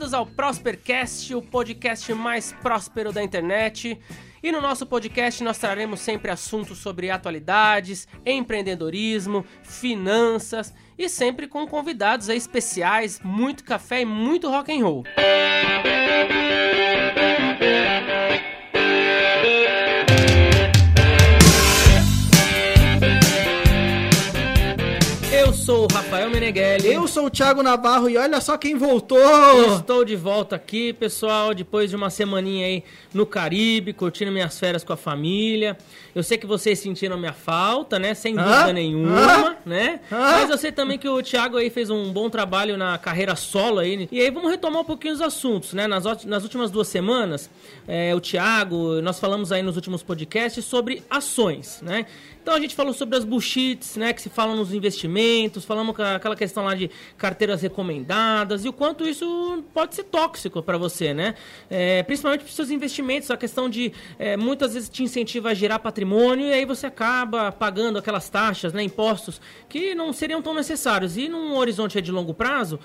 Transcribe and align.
bem-vindos 0.00 0.14
ao 0.14 0.24
Prospercast, 0.24 1.34
o 1.34 1.42
podcast 1.42 2.14
mais 2.14 2.52
próspero 2.62 3.12
da 3.12 3.22
internet. 3.22 4.00
E 4.42 4.50
no 4.50 4.58
nosso 4.58 4.86
podcast 4.86 5.44
nós 5.44 5.58
traremos 5.58 6.00
sempre 6.00 6.30
assuntos 6.30 6.78
sobre 6.78 7.10
atualidades, 7.10 8.08
empreendedorismo, 8.24 9.44
finanças 9.62 10.72
e 10.96 11.06
sempre 11.06 11.46
com 11.46 11.66
convidados 11.66 12.30
especiais, 12.30 13.20
muito 13.22 13.62
café 13.62 14.00
e 14.00 14.06
muito 14.06 14.48
rock 14.48 14.72
and 14.72 14.82
roll. 14.82 15.04
Sou 25.70 25.84
o 25.84 25.94
Rafael 25.94 26.28
Meneghelli. 26.28 26.92
Eu 26.92 27.06
sou 27.06 27.26
o 27.26 27.30
Thiago 27.30 27.62
Navarro 27.62 28.10
e 28.10 28.16
olha 28.16 28.40
só 28.40 28.58
quem 28.58 28.74
voltou. 28.74 29.76
Estou 29.76 30.04
de 30.04 30.16
volta 30.16 30.56
aqui, 30.56 30.92
pessoal, 30.92 31.54
depois 31.54 31.90
de 31.90 31.94
uma 31.94 32.10
semaninha 32.10 32.66
aí 32.66 32.82
no 33.14 33.24
Caribe, 33.24 33.92
curtindo 33.92 34.32
minhas 34.32 34.58
férias 34.58 34.82
com 34.82 34.92
a 34.92 34.96
família. 34.96 35.78
Eu 36.12 36.24
sei 36.24 36.36
que 36.38 36.44
vocês 36.44 36.80
sentiram 36.80 37.16
minha 37.16 37.32
falta, 37.32 38.00
né? 38.00 38.14
Sem 38.14 38.34
dúvida 38.34 38.72
nenhuma, 38.72 39.58
né? 39.64 40.00
Mas 40.10 40.50
eu 40.50 40.58
sei 40.58 40.72
também 40.72 40.98
que 40.98 41.08
o 41.08 41.22
Thiago 41.22 41.56
aí 41.56 41.70
fez 41.70 41.88
um 41.88 42.12
bom 42.12 42.28
trabalho 42.28 42.76
na 42.76 42.98
carreira 42.98 43.36
solo 43.36 43.78
aí. 43.78 44.08
E 44.10 44.20
aí 44.20 44.30
vamos 44.32 44.50
retomar 44.50 44.82
um 44.82 44.84
pouquinho 44.84 45.14
os 45.14 45.22
assuntos, 45.22 45.72
né? 45.72 45.86
Nas, 45.86 46.02
nas 46.24 46.42
últimas 46.42 46.72
duas 46.72 46.88
semanas, 46.88 47.48
é, 47.86 48.12
o 48.12 48.20
Thiago, 48.20 49.00
nós 49.02 49.20
falamos 49.20 49.52
aí 49.52 49.62
nos 49.62 49.76
últimos 49.76 50.02
podcasts 50.02 50.64
sobre 50.64 51.04
ações, 51.08 51.80
né? 51.80 52.06
Então 52.42 52.54
a 52.54 52.60
gente 52.60 52.74
falou 52.74 52.94
sobre 52.94 53.16
as 53.16 53.24
bullshits, 53.24 53.96
né, 53.96 54.12
que 54.12 54.22
se 54.22 54.30
falam 54.30 54.56
nos 54.56 54.72
investimentos, 54.72 55.59
falamos 55.64 55.98
aquela 55.98 56.36
questão 56.36 56.64
lá 56.64 56.74
de 56.74 56.90
carteiras 57.16 57.62
recomendadas 57.62 58.64
e 58.64 58.68
o 58.68 58.72
quanto 58.72 59.06
isso 59.06 59.62
pode 59.72 59.94
ser 59.94 60.04
tóxico 60.04 60.62
para 60.62 60.76
você, 60.76 61.14
né? 61.14 61.34
É, 61.68 62.02
principalmente 62.02 62.40
para 62.40 62.48
os 62.48 62.54
seus 62.54 62.70
investimentos, 62.70 63.30
a 63.30 63.36
questão 63.36 63.68
de 63.68 63.92
é, 64.18 64.36
muitas 64.36 64.74
vezes 64.74 64.88
te 64.88 65.02
incentiva 65.02 65.50
a 65.50 65.54
gerar 65.54 65.78
patrimônio 65.78 66.46
e 66.46 66.52
aí 66.52 66.64
você 66.64 66.86
acaba 66.86 67.52
pagando 67.52 67.98
aquelas 67.98 68.28
taxas, 68.28 68.72
né, 68.72 68.82
impostos 68.82 69.40
que 69.68 69.94
não 69.94 70.12
seriam 70.12 70.42
tão 70.42 70.54
necessários. 70.54 71.16
E 71.16 71.28
num 71.28 71.56
horizonte 71.56 72.00
de 72.00 72.10
longo 72.10 72.34
prazo, 72.34 72.78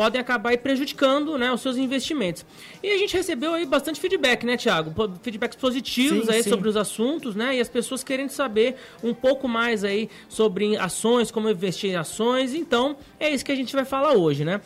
podem 0.00 0.18
acabar 0.18 0.56
prejudicando 0.56 1.36
né, 1.36 1.52
os 1.52 1.60
seus 1.60 1.76
investimentos. 1.76 2.46
E 2.82 2.90
a 2.90 2.96
gente 2.96 3.14
recebeu 3.14 3.52
aí 3.52 3.66
bastante 3.66 4.00
feedback, 4.00 4.46
né, 4.46 4.56
Tiago? 4.56 4.94
Feedbacks 5.20 5.58
positivos 5.58 6.24
sim, 6.24 6.32
aí 6.32 6.42
sim. 6.42 6.48
sobre 6.48 6.70
os 6.70 6.76
assuntos, 6.78 7.34
né? 7.34 7.56
E 7.56 7.60
as 7.60 7.68
pessoas 7.68 8.02
querendo 8.02 8.30
saber 8.30 8.76
um 9.04 9.12
pouco 9.12 9.46
mais 9.46 9.84
aí 9.84 10.08
sobre 10.26 10.74
ações, 10.74 11.30
como 11.30 11.50
investir 11.50 11.90
em 11.90 11.96
ações. 11.96 12.54
Então, 12.54 12.96
é 13.18 13.28
isso 13.28 13.44
que 13.44 13.52
a 13.52 13.54
gente 13.54 13.76
vai 13.76 13.84
falar 13.84 14.14
hoje, 14.14 14.42
né? 14.42 14.62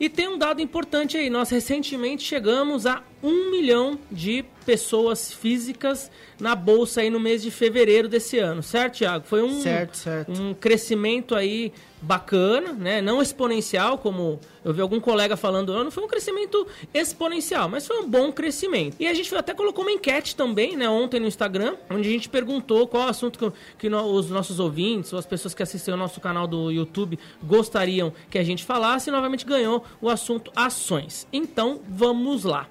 E 0.00 0.08
tem 0.08 0.26
um 0.26 0.38
dado 0.38 0.62
importante 0.62 1.18
aí. 1.18 1.28
Nós 1.28 1.50
recentemente 1.50 2.22
chegamos 2.24 2.86
a 2.86 3.02
um 3.22 3.50
milhão 3.50 3.98
de 4.10 4.44
pessoas 4.64 5.32
físicas 5.32 6.10
na 6.38 6.54
bolsa 6.54 7.00
aí 7.00 7.08
no 7.08 7.18
mês 7.18 7.42
de 7.42 7.50
fevereiro 7.50 8.06
desse 8.06 8.38
ano, 8.38 8.62
certo, 8.62 8.98
Thiago? 8.98 9.24
Foi 9.26 9.42
um, 9.42 9.62
certo, 9.62 9.96
certo. 9.96 10.30
um 10.30 10.52
crescimento 10.52 11.34
aí 11.34 11.72
bacana, 12.00 12.72
né? 12.72 13.00
Não 13.00 13.20
exponencial, 13.20 13.98
como 13.98 14.38
eu 14.64 14.72
vi 14.72 14.80
algum 14.80 15.00
colega 15.00 15.36
falando, 15.36 15.72
não 15.82 15.90
foi 15.90 16.04
um 16.04 16.06
crescimento 16.06 16.66
exponencial, 16.92 17.68
mas 17.68 17.86
foi 17.86 17.98
um 17.98 18.08
bom 18.08 18.30
crescimento. 18.30 18.96
E 19.00 19.06
a 19.06 19.14
gente 19.14 19.34
até 19.34 19.54
colocou 19.54 19.84
uma 19.84 19.90
enquete 19.90 20.36
também, 20.36 20.76
né, 20.76 20.88
ontem 20.88 21.18
no 21.18 21.26
Instagram, 21.26 21.76
onde 21.90 22.08
a 22.08 22.12
gente 22.12 22.28
perguntou 22.28 22.86
qual 22.86 23.08
assunto 23.08 23.38
que, 23.38 23.52
que 23.78 23.88
no, 23.88 24.02
os 24.02 24.30
nossos 24.30 24.60
ouvintes, 24.60 25.12
ou 25.12 25.18
as 25.18 25.26
pessoas 25.26 25.54
que 25.54 25.62
assistem 25.62 25.92
ao 25.92 25.98
nosso 25.98 26.20
canal 26.20 26.46
do 26.46 26.70
YouTube 26.70 27.18
gostariam 27.42 28.12
que 28.30 28.38
a 28.38 28.44
gente 28.44 28.64
falasse, 28.64 29.08
e 29.08 29.12
novamente 29.12 29.44
ganhou 29.44 29.82
o 30.00 30.08
assunto 30.08 30.52
ações. 30.54 31.26
Então, 31.32 31.80
vamos 31.88 32.44
lá. 32.44 32.68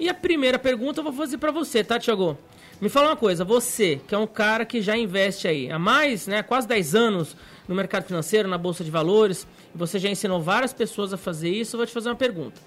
E 0.00 0.08
a 0.08 0.14
primeira 0.14 0.58
pergunta 0.58 1.00
eu 1.00 1.04
vou 1.04 1.12
fazer 1.12 1.36
para 1.36 1.52
você, 1.52 1.84
tá, 1.84 1.98
Thiago? 1.98 2.38
Me 2.80 2.88
fala 2.88 3.10
uma 3.10 3.16
coisa, 3.16 3.44
você, 3.44 4.00
que 4.08 4.14
é 4.14 4.18
um 4.18 4.26
cara 4.26 4.64
que 4.64 4.80
já 4.80 4.96
investe 4.96 5.46
aí 5.46 5.70
há 5.70 5.78
mais, 5.78 6.26
né, 6.26 6.42
quase 6.42 6.66
10 6.66 6.94
anos 6.94 7.36
no 7.68 7.74
mercado 7.74 8.04
financeiro, 8.04 8.48
na 8.48 8.56
bolsa 8.56 8.82
de 8.82 8.90
valores, 8.90 9.46
você 9.74 9.98
já 9.98 10.08
ensinou 10.08 10.40
várias 10.40 10.72
pessoas 10.72 11.12
a 11.12 11.18
fazer 11.18 11.50
isso, 11.50 11.76
eu 11.76 11.78
vou 11.80 11.86
te 11.86 11.92
fazer 11.92 12.08
uma 12.08 12.16
pergunta. 12.16 12.58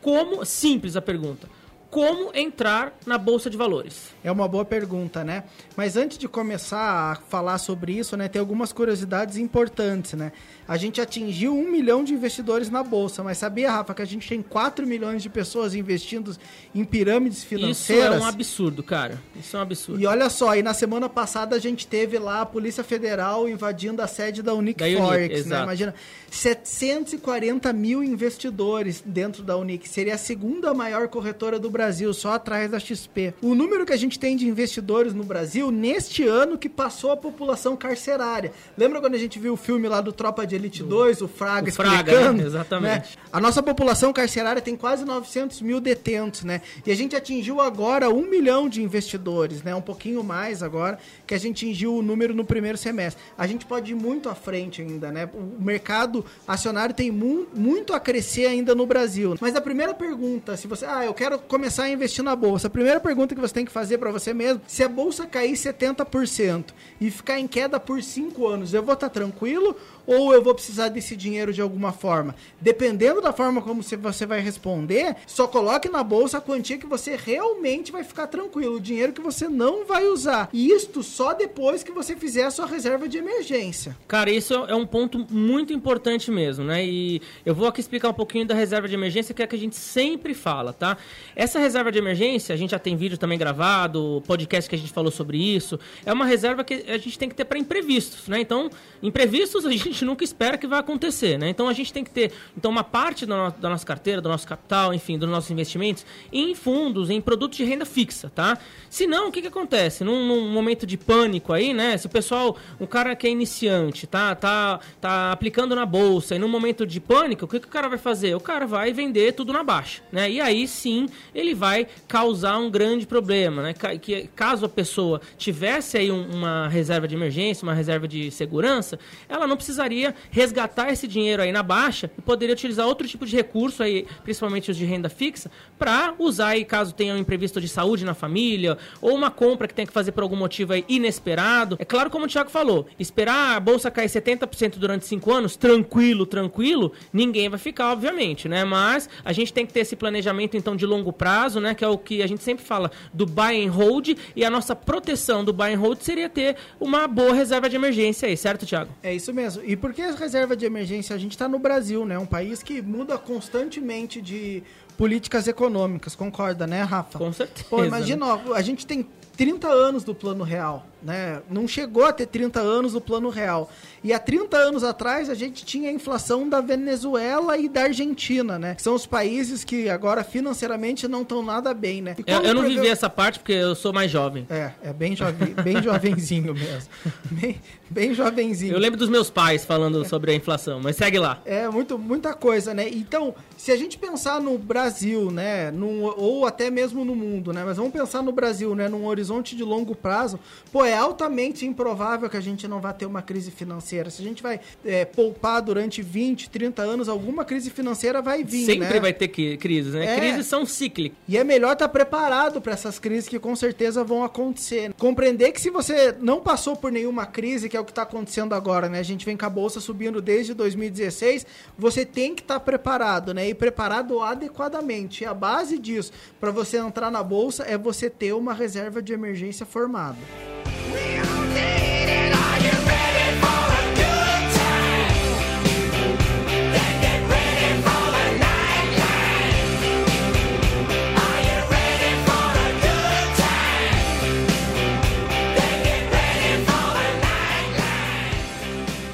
Como, 0.00 0.42
simples 0.46 0.96
a 0.96 1.02
pergunta, 1.02 1.46
como 1.90 2.30
entrar 2.34 2.94
na 3.06 3.18
bolsa 3.18 3.48
de 3.48 3.56
valores? 3.56 4.14
É 4.24 4.30
uma 4.32 4.46
boa 4.46 4.64
pergunta, 4.64 5.24
né? 5.24 5.44
Mas 5.76 5.96
antes 5.96 6.16
de 6.16 6.28
começar 6.28 7.12
a 7.12 7.16
falar 7.16 7.58
sobre 7.58 7.92
isso, 7.92 8.16
né, 8.16 8.28
tem 8.28 8.40
algumas 8.40 8.72
curiosidades 8.72 9.36
importantes, 9.36 10.14
né? 10.14 10.32
A 10.68 10.76
gente 10.76 11.00
atingiu 11.00 11.56
um 11.56 11.70
milhão 11.70 12.04
de 12.04 12.12
investidores 12.12 12.68
na 12.68 12.82
bolsa, 12.82 13.24
mas 13.24 13.38
sabia, 13.38 13.70
Rafa, 13.72 13.94
que 13.94 14.02
a 14.02 14.04
gente 14.04 14.28
tem 14.28 14.42
4 14.42 14.86
milhões 14.86 15.22
de 15.22 15.30
pessoas 15.30 15.74
investindo 15.74 16.36
em 16.74 16.84
pirâmides 16.84 17.42
financeiras? 17.42 18.16
Isso 18.16 18.22
é 18.22 18.26
um 18.26 18.28
absurdo, 18.28 18.82
cara. 18.82 19.18
Isso 19.34 19.56
é 19.56 19.58
um 19.58 19.62
absurdo. 19.62 20.00
E 20.02 20.06
olha 20.06 20.28
só, 20.28 20.54
e 20.54 20.62
na 20.62 20.74
semana 20.74 21.08
passada 21.08 21.56
a 21.56 21.58
gente 21.58 21.86
teve 21.86 22.18
lá 22.18 22.42
a 22.42 22.46
Polícia 22.46 22.84
Federal 22.84 23.48
invadindo 23.48 24.02
a 24.02 24.06
sede 24.06 24.42
da 24.42 24.52
Unic 24.52 24.78
da 24.78 25.02
Forex, 25.02 25.34
Unic, 25.36 25.48
né? 25.48 25.62
Imagina, 25.62 25.94
740 26.30 27.72
mil 27.72 28.04
investidores 28.04 29.02
dentro 29.04 29.42
da 29.42 29.56
Unic. 29.56 29.88
Seria 29.88 30.16
a 30.16 30.18
segunda 30.18 30.74
maior 30.74 31.08
corretora 31.08 31.58
do 31.58 31.70
Brasil, 31.70 32.12
só 32.12 32.34
atrás 32.34 32.70
da 32.70 32.78
XP. 32.78 33.32
O 33.40 33.54
número 33.54 33.86
que 33.86 33.92
a 33.94 33.96
gente 33.96 34.18
tem 34.18 34.36
de 34.36 34.46
investidores 34.46 35.14
no 35.14 35.24
Brasil 35.24 35.70
neste 35.70 36.26
ano 36.26 36.58
que 36.58 36.68
passou 36.68 37.10
a 37.10 37.16
população 37.16 37.74
carcerária. 37.74 38.52
Lembra 38.76 39.00
quando 39.00 39.14
a 39.14 39.18
gente 39.18 39.38
viu 39.38 39.54
o 39.54 39.56
filme 39.56 39.88
lá 39.88 40.02
do 40.02 40.12
Tropa 40.12 40.46
de 40.46 40.57
Elite 40.58 40.82
2, 40.82 41.22
o 41.22 41.28
Fraga 41.28 41.70
o 41.70 41.72
Fraga, 41.72 42.10
explicando? 42.10 42.42
Né? 42.42 42.46
Exatamente. 42.46 43.16
Né? 43.16 43.22
A 43.32 43.40
nossa 43.40 43.62
população 43.62 44.12
carcerária 44.12 44.60
tem 44.60 44.76
quase 44.76 45.04
900 45.04 45.62
mil 45.62 45.80
detentos, 45.80 46.44
né? 46.44 46.60
E 46.84 46.90
a 46.90 46.96
gente 46.96 47.14
atingiu 47.14 47.60
agora 47.60 48.10
um 48.10 48.28
milhão 48.28 48.68
de 48.68 48.82
investidores, 48.82 49.62
né? 49.62 49.74
Um 49.74 49.80
pouquinho 49.80 50.22
mais 50.24 50.62
agora, 50.62 50.98
que 51.26 51.34
a 51.34 51.38
gente 51.38 51.68
atingiu 51.68 51.94
o 51.94 52.02
número 52.02 52.34
no 52.34 52.44
primeiro 52.44 52.78
semestre. 52.78 53.22
A 53.36 53.46
gente 53.46 53.66
pode 53.66 53.92
ir 53.92 53.94
muito 53.94 54.28
à 54.28 54.34
frente 54.34 54.80
ainda, 54.80 55.10
né? 55.10 55.28
O 55.34 55.62
mercado 55.62 56.24
acionário 56.46 56.94
tem 56.94 57.10
mu 57.10 57.46
muito 57.54 57.92
a 57.92 58.00
crescer 58.00 58.46
ainda 58.46 58.74
no 58.74 58.86
Brasil. 58.86 59.36
Mas 59.40 59.54
a 59.54 59.60
primeira 59.60 59.92
pergunta, 59.92 60.56
se 60.56 60.66
você, 60.66 60.86
ah, 60.86 61.04
eu 61.04 61.12
quero 61.12 61.38
começar 61.38 61.84
a 61.84 61.90
investir 61.90 62.24
na 62.24 62.34
bolsa, 62.34 62.68
a 62.68 62.70
primeira 62.70 63.00
pergunta 63.00 63.34
que 63.34 63.40
você 63.40 63.54
tem 63.54 63.64
que 63.64 63.72
fazer 63.72 63.98
para 63.98 64.10
você 64.10 64.32
mesmo, 64.32 64.62
se 64.66 64.82
a 64.82 64.88
bolsa 64.88 65.26
cair 65.26 65.52
70% 65.52 66.66
e 67.00 67.10
ficar 67.10 67.38
em 67.38 67.46
queda 67.46 67.78
por 67.78 68.02
5 68.02 68.46
anos, 68.46 68.72
eu 68.72 68.82
vou 68.82 68.94
estar 68.94 69.08
tá 69.08 69.14
tranquilo 69.14 69.76
ou 70.08 70.32
eu 70.32 70.42
vou 70.42 70.54
precisar 70.54 70.88
desse 70.88 71.14
dinheiro 71.14 71.52
de 71.52 71.60
alguma 71.60 71.92
forma? 71.92 72.34
Dependendo 72.58 73.20
da 73.20 73.30
forma 73.30 73.60
como 73.60 73.82
você 73.82 74.24
vai 74.24 74.40
responder, 74.40 75.16
só 75.26 75.46
coloque 75.46 75.90
na 75.90 76.02
bolsa 76.02 76.38
a 76.38 76.40
quantia 76.40 76.78
que 76.78 76.86
você 76.86 77.14
realmente 77.14 77.92
vai 77.92 78.02
ficar 78.02 78.26
tranquilo, 78.26 78.76
o 78.76 78.80
dinheiro 78.80 79.12
que 79.12 79.20
você 79.20 79.48
não 79.48 79.84
vai 79.84 80.06
usar. 80.06 80.48
E 80.50 80.70
isto 80.70 81.02
só 81.02 81.34
depois 81.34 81.82
que 81.82 81.92
você 81.92 82.16
fizer 82.16 82.44
a 82.44 82.50
sua 82.50 82.64
reserva 82.64 83.06
de 83.06 83.18
emergência. 83.18 83.94
Cara, 84.08 84.30
isso 84.30 84.54
é 84.54 84.74
um 84.74 84.86
ponto 84.86 85.26
muito 85.30 85.74
importante 85.74 86.30
mesmo, 86.30 86.64
né? 86.64 86.82
E 86.86 87.20
eu 87.44 87.54
vou 87.54 87.68
aqui 87.68 87.80
explicar 87.80 88.08
um 88.08 88.14
pouquinho 88.14 88.46
da 88.46 88.54
reserva 88.54 88.88
de 88.88 88.94
emergência, 88.94 89.34
que 89.34 89.42
é 89.42 89.46
que 89.46 89.56
a 89.56 89.58
gente 89.58 89.76
sempre 89.76 90.32
fala, 90.32 90.72
tá? 90.72 90.96
Essa 91.36 91.58
reserva 91.58 91.92
de 91.92 91.98
emergência, 91.98 92.54
a 92.54 92.56
gente 92.56 92.70
já 92.70 92.78
tem 92.78 92.96
vídeo 92.96 93.18
também 93.18 93.36
gravado, 93.36 94.22
podcast 94.26 94.70
que 94.70 94.74
a 94.74 94.78
gente 94.78 94.92
falou 94.92 95.10
sobre 95.10 95.36
isso, 95.36 95.78
é 96.06 96.12
uma 96.12 96.24
reserva 96.24 96.64
que 96.64 96.86
a 96.88 96.96
gente 96.96 97.18
tem 97.18 97.28
que 97.28 97.34
ter 97.34 97.44
para 97.44 97.58
imprevistos, 97.58 98.26
né? 98.26 98.40
Então, 98.40 98.70
imprevistos 99.02 99.66
a 99.66 99.70
gente 99.70 99.97
gente 99.98 100.04
nunca 100.04 100.22
espera 100.22 100.56
que 100.56 100.66
vai 100.66 100.78
acontecer, 100.78 101.38
né? 101.38 101.48
Então 101.48 101.68
a 101.68 101.72
gente 101.72 101.92
tem 101.92 102.04
que 102.04 102.10
ter 102.10 102.32
então 102.56 102.70
uma 102.70 102.84
parte 102.84 103.26
da, 103.26 103.36
no, 103.36 103.50
da 103.50 103.68
nossa 103.68 103.84
carteira, 103.84 104.20
do 104.20 104.28
nosso 104.28 104.46
capital, 104.46 104.94
enfim, 104.94 105.18
dos 105.18 105.28
nossos 105.28 105.50
investimentos 105.50 106.06
em 106.32 106.54
fundos, 106.54 107.10
em 107.10 107.20
produtos 107.20 107.56
de 107.56 107.64
renda 107.64 107.84
fixa, 107.84 108.30
tá? 108.34 108.58
Se 108.88 109.06
não, 109.06 109.28
o 109.28 109.32
que, 109.32 109.42
que 109.42 109.48
acontece? 109.48 110.04
Num, 110.04 110.26
num, 110.26 110.48
momento 110.48 110.86
de 110.86 110.96
pânico 110.96 111.52
aí, 111.52 111.74
né? 111.74 111.96
Se 111.96 112.06
o 112.06 112.08
pessoal, 112.08 112.56
um 112.80 112.86
cara 112.86 113.16
que 113.16 113.26
é 113.26 113.30
iniciante, 113.30 114.06
tá, 114.06 114.34
tá, 114.34 114.80
tá 115.00 115.32
aplicando 115.32 115.74
na 115.74 115.84
bolsa 115.84 116.36
e 116.36 116.38
num 116.38 116.48
momento 116.48 116.86
de 116.86 117.00
pânico, 117.00 117.44
o 117.44 117.48
que, 117.48 117.60
que 117.60 117.66
o 117.66 117.70
cara 117.70 117.88
vai 117.88 117.98
fazer? 117.98 118.34
O 118.34 118.40
cara 118.40 118.66
vai 118.66 118.92
vender 118.92 119.32
tudo 119.32 119.52
na 119.52 119.62
baixa, 119.62 120.02
né? 120.12 120.30
E 120.30 120.40
aí 120.40 120.68
sim 120.68 121.08
ele 121.34 121.54
vai 121.54 121.86
causar 122.06 122.58
um 122.58 122.70
grande 122.70 123.06
problema, 123.06 123.62
né? 123.62 123.74
Que 124.00 124.28
caso 124.34 124.66
a 124.66 124.68
pessoa 124.68 125.20
tivesse 125.36 125.98
aí 125.98 126.10
um, 126.10 126.28
uma 126.30 126.68
reserva 126.68 127.08
de 127.08 127.14
emergência, 127.14 127.64
uma 127.64 127.74
reserva 127.74 128.06
de 128.06 128.30
segurança, 128.30 128.98
ela 129.28 129.46
não 129.46 129.56
precisaria 129.56 129.87
precisaria 129.88 130.14
resgatar 130.30 130.92
esse 130.92 131.08
dinheiro 131.08 131.42
aí 131.42 131.50
na 131.50 131.62
baixa 131.62 132.10
e 132.16 132.22
poderia 132.22 132.52
utilizar 132.52 132.86
outro 132.86 133.06
tipo 133.08 133.24
de 133.24 133.34
recurso 133.34 133.82
aí, 133.82 134.06
principalmente 134.22 134.70
os 134.70 134.76
de 134.76 134.84
renda 134.84 135.08
fixa, 135.08 135.50
para 135.78 136.14
usar 136.18 136.48
aí 136.48 136.64
caso 136.64 136.94
tenha 136.94 137.14
um 137.14 137.18
imprevisto 137.18 137.60
de 137.60 137.68
saúde 137.68 138.04
na 138.04 138.14
família 138.14 138.76
ou 139.00 139.14
uma 139.14 139.30
compra 139.30 139.66
que 139.66 139.74
tenha 139.74 139.86
que 139.86 139.92
fazer 139.92 140.12
por 140.12 140.22
algum 140.22 140.36
motivo 140.36 140.72
aí 140.72 140.84
inesperado. 140.88 141.76
É 141.78 141.84
claro, 141.84 142.10
como 142.10 142.26
o 142.26 142.28
Thiago 142.28 142.50
falou, 142.50 142.86
esperar 142.98 143.56
a 143.56 143.60
bolsa 143.60 143.90
cair 143.90 144.08
70% 144.08 144.76
durante 144.76 145.06
5 145.06 145.32
anos, 145.32 145.56
tranquilo, 145.56 146.26
tranquilo, 146.26 146.92
ninguém 147.12 147.48
vai 147.48 147.58
ficar, 147.58 147.92
obviamente, 147.92 148.48
né? 148.48 148.64
Mas 148.64 149.08
a 149.24 149.32
gente 149.32 149.52
tem 149.52 149.64
que 149.64 149.72
ter 149.72 149.80
esse 149.80 149.96
planejamento 149.96 150.56
então 150.56 150.76
de 150.76 150.84
longo 150.84 151.12
prazo 151.12 151.28
prazo, 151.38 151.60
né? 151.60 151.74
Que 151.74 151.84
é 151.84 151.88
o 151.88 151.98
que 151.98 152.22
a 152.22 152.26
gente 152.26 152.42
sempre 152.42 152.64
fala 152.64 152.90
do 153.12 153.26
buy 153.26 153.64
and 153.64 153.70
hold. 153.70 154.10
E 154.34 154.44
a 154.44 154.50
nossa 154.50 154.74
proteção 154.74 155.44
do 155.44 155.52
buy 155.52 155.72
and 155.74 155.78
hold 155.78 156.00
seria 156.00 156.28
ter 156.28 156.56
uma 156.80 157.06
boa 157.06 157.34
reserva 157.34 157.68
de 157.68 157.76
emergência 157.76 158.28
aí, 158.28 158.36
certo, 158.36 158.66
Thiago? 158.66 158.90
É 159.02 159.14
isso 159.14 159.32
mesmo. 159.32 159.62
E 159.64 159.76
por 159.78 159.92
que 159.92 160.02
a 160.02 160.12
reserva 160.12 160.56
de 160.56 160.66
emergência? 160.66 161.14
A 161.14 161.18
gente 161.18 161.32
está 161.32 161.48
no 161.48 161.58
Brasil, 161.58 162.04
né? 162.04 162.18
Um 162.18 162.26
país 162.26 162.62
que 162.62 162.82
muda 162.82 163.16
constantemente 163.16 164.20
de 164.20 164.62
políticas 164.96 165.46
econômicas, 165.46 166.14
concorda, 166.14 166.66
né, 166.66 166.82
Rafa? 166.82 167.18
Com 167.18 167.32
certeza. 167.32 167.66
Pô, 167.70 167.84
imagina, 167.84 168.26
né? 168.26 168.42
ó, 168.48 168.54
a 168.54 168.62
gente 168.62 168.86
tem 168.86 169.06
30 169.36 169.68
anos 169.68 170.02
do 170.02 170.14
plano 170.14 170.42
real, 170.42 170.86
né? 171.02 171.40
Não 171.50 171.66
chegou 171.66 172.04
a 172.04 172.12
ter 172.12 172.26
30 172.26 172.60
anos 172.60 172.92
do 172.92 173.00
plano 173.00 173.28
real. 173.28 173.70
E 174.02 174.12
há 174.12 174.18
30 174.18 174.56
anos 174.56 174.84
atrás 174.84 175.28
a 175.28 175.34
gente 175.34 175.64
tinha 175.64 175.90
a 175.90 175.92
inflação 175.92 176.48
da 176.48 176.60
Venezuela 176.60 177.56
e 177.56 177.68
da 177.68 177.82
Argentina, 177.82 178.58
né? 178.58 178.76
São 178.78 178.94
os 178.94 179.06
países 179.06 179.64
que 179.64 179.88
agora 179.88 180.22
financeiramente 180.22 181.08
não 181.08 181.22
estão 181.22 181.42
nada 181.42 181.74
bem, 181.74 182.00
né? 182.02 182.16
Eu, 182.26 182.42
eu, 182.42 182.54
não 182.54 182.62
vivi 182.62 182.86
essa 182.86 183.10
parte 183.10 183.38
porque 183.38 183.52
eu 183.52 183.74
sou 183.74 183.92
mais 183.92 184.10
jovem. 184.10 184.46
É, 184.50 184.72
é 184.82 184.92
bem, 184.92 185.16
jovem, 185.16 185.54
bem 185.54 185.80
jovenzinho 185.82 186.54
mesmo. 186.54 186.88
Bem, 187.30 187.60
bem 187.90 188.14
jovenzinho. 188.14 188.72
Eu 188.72 188.78
lembro 188.78 188.98
dos 188.98 189.08
meus 189.08 189.30
pais 189.30 189.64
falando 189.64 190.02
é. 190.02 190.08
sobre 190.08 190.32
a 190.32 190.34
inflação, 190.34 190.80
mas 190.80 190.96
segue 190.96 191.18
lá. 191.18 191.40
É, 191.44 191.68
muito, 191.68 191.98
muita 191.98 192.34
coisa, 192.34 192.72
né? 192.72 192.88
Então, 192.88 193.34
se 193.56 193.72
a 193.72 193.76
gente 193.76 193.98
pensar 193.98 194.40
no 194.40 194.56
Brasil, 194.58 195.30
né? 195.30 195.70
Num, 195.70 196.02
ou 196.04 196.46
até 196.46 196.70
mesmo 196.70 197.04
no 197.04 197.14
mundo, 197.14 197.52
né? 197.52 197.64
Mas 197.64 197.76
vamos 197.76 197.92
pensar 197.92 198.22
no 198.22 198.32
Brasil, 198.32 198.74
né? 198.74 198.88
Num 198.88 199.06
horizonte 199.06 199.56
de 199.56 199.64
longo 199.64 199.94
prazo, 199.94 200.38
pô, 200.72 200.84
é 200.88 200.96
altamente 200.96 201.66
improvável 201.66 202.28
que 202.28 202.36
a 202.36 202.40
gente 202.40 202.66
não 202.66 202.80
vá 202.80 202.92
ter 202.92 203.06
uma 203.06 203.22
crise 203.22 203.50
financeira. 203.50 204.10
Se 204.10 204.22
a 204.22 204.24
gente 204.24 204.42
vai 204.42 204.60
é, 204.84 205.04
poupar 205.04 205.62
durante 205.62 206.02
20, 206.02 206.50
30 206.50 206.82
anos, 206.82 207.08
alguma 207.08 207.44
crise 207.44 207.70
financeira 207.70 208.20
vai 208.22 208.42
vir, 208.42 208.66
Sempre 208.66 208.88
né? 208.88 209.00
vai 209.00 209.12
ter 209.12 209.28
crises, 209.28 209.94
né? 209.94 210.14
É. 210.14 210.16
Crises 210.16 210.46
são 210.46 210.64
cíclicas. 210.64 211.18
E 211.28 211.36
é 211.36 211.44
melhor 211.44 211.72
estar 211.72 211.86
tá 211.86 211.92
preparado 211.92 212.60
para 212.60 212.72
essas 212.72 212.98
crises 212.98 213.28
que 213.28 213.38
com 213.38 213.54
certeza 213.54 214.02
vão 214.02 214.24
acontecer. 214.24 214.92
Compreender 214.94 215.52
que 215.52 215.60
se 215.60 215.70
você 215.70 216.14
não 216.20 216.40
passou 216.40 216.76
por 216.76 216.90
nenhuma 216.90 217.26
crise, 217.26 217.68
que 217.68 217.76
é 217.76 217.80
o 217.80 217.84
que 217.84 217.92
está 217.92 218.02
acontecendo 218.02 218.54
agora, 218.54 218.88
né? 218.88 218.98
A 218.98 219.04
gente 219.04 219.24
vem 219.24 219.36
com 219.36 219.46
a 219.46 219.50
bolsa 219.50 219.80
subindo 219.80 220.20
desde 220.20 220.54
2016, 220.54 221.46
você 221.78 222.04
tem 222.04 222.34
que 222.34 222.42
estar 222.42 222.54
tá 222.54 222.60
preparado, 222.60 223.34
né? 223.34 223.48
E 223.48 223.54
preparado 223.54 224.20
adequadamente. 224.20 225.24
E 225.24 225.26
a 225.26 225.34
base 225.34 225.78
disso, 225.78 226.12
para 226.40 226.50
você 226.50 226.78
entrar 226.78 227.10
na 227.10 227.22
bolsa, 227.22 227.64
é 227.64 227.76
você 227.76 228.08
ter 228.08 228.32
uma 228.32 228.54
reserva 228.54 229.02
de 229.02 229.12
emergência 229.12 229.66
formado. 229.66 230.18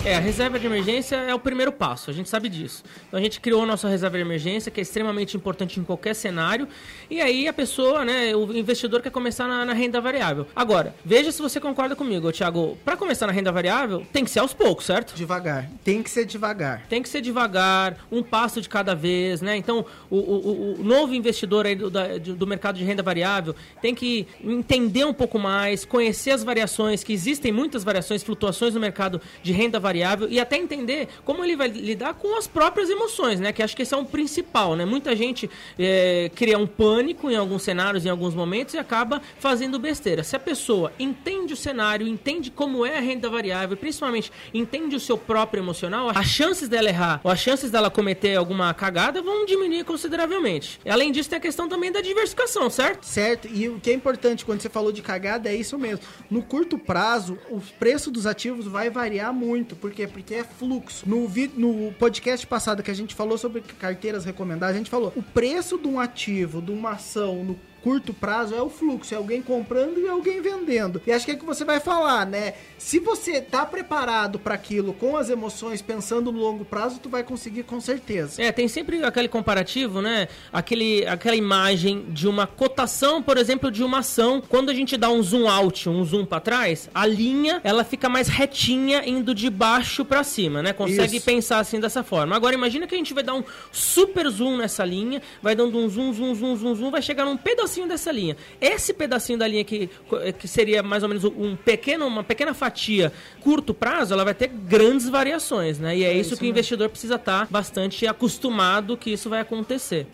É, 0.07 0.17
a 0.17 0.21
reserva 0.21 0.59
de 0.59 0.67
emergência 0.67 1.17
é 1.17 1.35
o 1.35 1.39
primeiro 1.39 1.73
passo, 1.73 2.11
a 2.11 2.13
gente 2.13 2.29
sabe 2.29 2.51
disso. 2.51 2.85
Então 3.09 3.19
a 3.19 3.23
gente 3.23 3.41
criou 3.41 3.63
a 3.63 3.67
nossa 3.67 3.89
reserva 3.89 4.19
de 4.19 4.23
emergência, 4.23 4.71
que 4.71 4.79
é 4.79 4.83
extremamente 4.83 5.35
importante 5.35 5.81
em 5.81 5.83
qualquer 5.83 6.13
cenário, 6.13 6.69
e 7.09 7.23
aí 7.23 7.49
a 7.49 7.55
pessoa, 7.55 8.05
né, 8.05 8.37
o 8.37 8.55
investidor 8.55 9.01
quer 9.01 9.09
começar 9.09 9.49
na, 9.49 9.65
na 9.65 9.73
renda 9.73 10.03
variável. 10.03 10.47
Agora, 10.55 10.95
veja 11.03 11.33
se 11.33 11.41
você 11.41 11.59
concorda 11.59 11.97
comigo, 11.97 12.31
Thiago, 12.31 12.77
para 12.85 12.99
começar 12.99 13.27
na 13.27 13.33
renda 13.33 13.51
variável, 13.51 14.07
tem 14.13 14.27
que 14.27 14.31
ser 14.31 14.41
aos 14.41 14.53
poucos, 14.53 14.85
certo? 14.85 15.15
Devagar, 15.15 15.71
tem 15.83 16.03
que 16.03 16.11
ser 16.11 16.27
devagar. 16.27 16.85
Tem 16.87 17.03
que 17.03 17.09
ser 17.09 17.23
devagar, 17.23 17.97
um 18.13 18.23
passo 18.23 18.61
de 18.61 18.69
cada 18.69 18.95
vez, 18.95 19.41
né? 19.41 19.57
Então, 19.57 19.87
o, 20.11 20.19
o, 20.19 20.81
o 20.81 20.85
novo 20.85 21.15
investidor 21.15 21.65
aí 21.65 21.75
do, 21.75 21.89
da, 21.89 22.19
do 22.19 22.47
mercado 22.47 22.77
de 22.77 22.85
renda 22.85 23.03
variável 23.03 23.57
tem 23.81 23.95
que 23.95 24.29
entender 24.45 25.07
um 25.07 25.15
pouco 25.15 25.39
mais, 25.39 25.83
conhecer 25.87 26.33
as 26.33 26.45
variações, 26.45 27.03
que 27.03 27.15
existem 27.15 27.51
muitas 27.51 27.83
variações, 27.83 28.23
flutuações 28.23 28.75
no 28.75 28.81
mercado 28.81 29.19
de 29.43 29.51
renda 29.51 29.81
variável, 29.81 29.94
variável 29.95 30.29
e 30.29 30.41
até 30.41 30.57
entender 30.57 31.09
como 31.25 31.45
ele 31.45 31.55
vai 31.55 31.69
lidar 31.69 32.15
com 32.15 32.37
as 32.37 32.49
próprias 32.49 32.91
emoções, 32.91 33.39
né? 33.39 33.53
Que 33.53 33.63
acho 33.63 33.77
que 33.77 33.83
esse 33.83 33.95
é 33.95 33.97
um 33.97 34.05
principal, 34.05 34.75
né? 34.75 34.85
Muita 34.85 35.15
gente 35.15 35.49
é, 35.79 36.31
cria 36.35 36.59
um 36.59 36.67
pânico 36.67 37.31
em 37.31 37.37
alguns 37.37 37.63
cenários, 37.63 38.05
em 38.05 38.09
alguns 38.09 38.35
momentos 38.35 38.75
e 38.75 38.79
acaba 38.79 39.23
fazendo 39.39 39.79
besteira. 39.79 40.25
Se 40.25 40.35
a 40.35 40.39
pessoa 40.41 40.93
entende 40.99 41.55
o 41.55 41.57
cenário, 41.57 42.07
entende 42.07 42.51
como 42.51 42.85
é 42.85 42.99
a 42.99 43.01
renda 43.01 43.31
variável, 43.31 43.77
principalmente 43.77 44.33
entende 44.53 44.97
o 44.97 45.01
seu 45.01 45.17
próprio 45.17 45.63
emocional, 45.63 46.11
as 46.13 46.27
chances 46.27 46.69
dela 46.69 46.89
errar 46.89 47.21
ou 47.23 47.31
as 47.31 47.39
chances 47.39 47.71
dela 47.71 47.91
cometer 47.91 48.37
alguma 48.37 48.75
cagada 48.75 49.23
vão 49.23 49.47
diminuir 49.47 49.85
consideravelmente. 49.85 50.81
Além 50.89 51.13
disso, 51.13 51.31
tem 51.31 51.39
a 51.39 51.41
questão 51.41 51.69
também 51.69 51.93
da 51.93 52.01
diversificação, 52.01 52.69
certo? 52.69 53.07
Certo. 53.07 53.47
E 53.47 53.69
o 53.69 53.79
que 53.79 53.91
é 53.91 53.93
importante 53.93 54.45
quando 54.45 54.61
você 54.61 54.69
falou 54.69 54.91
de 54.91 55.03
cagada 55.03 55.49
é 55.49 55.55
isso 55.55 55.79
mesmo. 55.79 56.05
No 56.29 56.43
curto 56.43 56.79
prazo, 56.79 57.39
o 57.49 57.61
preço 57.79 58.11
dos 58.11 58.27
ativos 58.27 58.67
vai 58.67 58.91
variar 58.91 59.33
muito 59.33 59.77
por 59.85 59.93
quê? 59.93 60.07
Porque 60.07 60.37
é 60.37 60.43
fluxo. 60.43 61.07
No, 61.07 61.29
no 61.59 61.93
podcast 61.93 62.47
passado 62.47 62.83
que 62.83 62.91
a 62.91 62.95
gente 62.95 63.15
falou 63.15 63.37
sobre 63.37 63.61
carteiras 63.61 64.25
recomendadas, 64.25 64.75
a 64.75 64.79
gente 64.79 64.89
falou 64.89 65.13
o 65.15 65.23
preço 65.23 65.77
de 65.77 65.87
um 65.87 66.01
ativo, 66.01 66.63
de 66.63 66.73
uma 66.73 66.93
ação 66.93 67.45
no 67.45 67.61
curto 67.85 68.15
prazo 68.15 68.55
é 68.55 68.63
o 68.63 68.71
fluxo, 68.71 69.13
é 69.13 69.19
alguém 69.19 69.43
comprando 69.43 70.01
e 70.01 70.09
alguém 70.09 70.41
vendendo. 70.41 71.03
E 71.07 71.13
acho 71.13 71.27
que 71.27 71.33
é 71.33 71.37
que 71.37 71.45
você 71.45 71.67
vai 71.67 71.81
falar, 71.81 72.25
né? 72.25 72.55
Se 72.79 72.99
você 72.99 73.43
tá 73.43 73.67
preparado 73.67 74.39
para 74.39 74.55
aquilo 74.55 74.95
com 74.95 75.19
as 75.19 75.29
emoções, 75.29 75.83
pensando 75.83 76.33
no 76.33 76.39
longo 76.41 76.65
prazo, 76.65 76.99
tu 76.99 77.11
vai 77.11 77.23
conseguir 77.23 77.65
com 77.65 77.79
certeza. 77.83 78.43
É, 78.43 78.51
tem 78.51 78.69
sempre 78.69 79.05
aquele 79.05 79.29
comparativo, 79.29 80.01
né? 80.01 80.29
Aquele, 80.51 81.07
aquela 81.07 81.37
imagem 81.37 82.07
de 82.09 82.27
uma 82.27 82.47
cotação, 82.47 83.23
por 83.23 83.37
exemplo, 83.37 83.71
de 83.71 83.85
uma 83.85 83.99
ação. 83.99 84.43
Quando 84.49 84.71
a 84.71 84.75
gente 84.75 84.97
dá 84.97 85.11
um 85.11 85.23
zoom 85.23 85.47
out, 85.47 85.87
um 85.87 86.03
zoom 86.07 86.25
para 86.25 86.41
trás, 86.41 86.89
a 86.95 87.05
linha 87.05 87.61
ela 87.63 87.85
fica 87.85 88.09
mais 88.09 88.29
retinha 88.29 89.07
indo 89.07 89.35
de 89.35 89.51
baixo 89.51 90.07
para 90.07 90.25
cima, 90.25 90.63
né? 90.63 90.73
Consegue 90.73 91.19
Isso. 91.19 91.27
pensar 91.27 91.59
assim 91.59 91.79
dessa 91.79 92.03
forma. 92.03 92.35
Agora 92.35 92.55
imagina 92.55 92.87
que 92.87 92.95
a 92.95 92.99
gente 92.99 93.13
vai 93.13 93.23
dar 93.23 93.35
um 93.35 93.45
super 93.71 94.27
zoom 94.31 94.57
nessa 94.57 94.87
linha, 94.87 95.21
vai 95.43 95.55
dando 95.55 95.77
um 95.77 95.87
zoom, 95.87 96.15
zoom, 96.15 96.35
zoom, 96.35 96.57
zoom, 96.57 96.75
zoom, 96.75 96.91
vai 96.91 97.03
chegar 97.03 97.27
num 97.27 97.37
pedacinho 97.37 97.74
pedacinho 97.75 97.89
dessa 97.89 98.13
linha. 98.13 98.37
Esse 98.61 98.95
pedacinho 98.95 99.39
da 99.39 99.47
linha 99.47 99.65
que, 99.65 99.91
que 100.39 100.47
seria 100.47 100.83
mais 100.83 101.03
ou 101.03 101.09
menos 101.09 101.25
um 101.25 101.57
pequeno, 101.57 102.07
uma 102.07 102.23
pequena 102.23 102.55
fatia 102.55 103.13
curto 103.41 103.75
prazo, 103.75 104.15
ela 104.15 104.25
vai 104.25 104.35
ter 104.35 104.49
grandes 104.49 105.09
variações, 105.09 105.79
né? 105.79 105.97
E 105.97 106.05
é, 106.05 106.09
é 106.09 106.13
isso, 106.13 106.35
isso, 106.35 106.41
que 106.41 106.47
o 106.47 106.49
investidor 106.49 106.89
precisa 106.89 107.17
estar 107.17 107.47
bastante 107.51 108.07
acostumado 108.07 108.97
que 108.97 109.11
isso 109.11 109.29
vai 109.29 109.41
acontecer. 109.41 110.07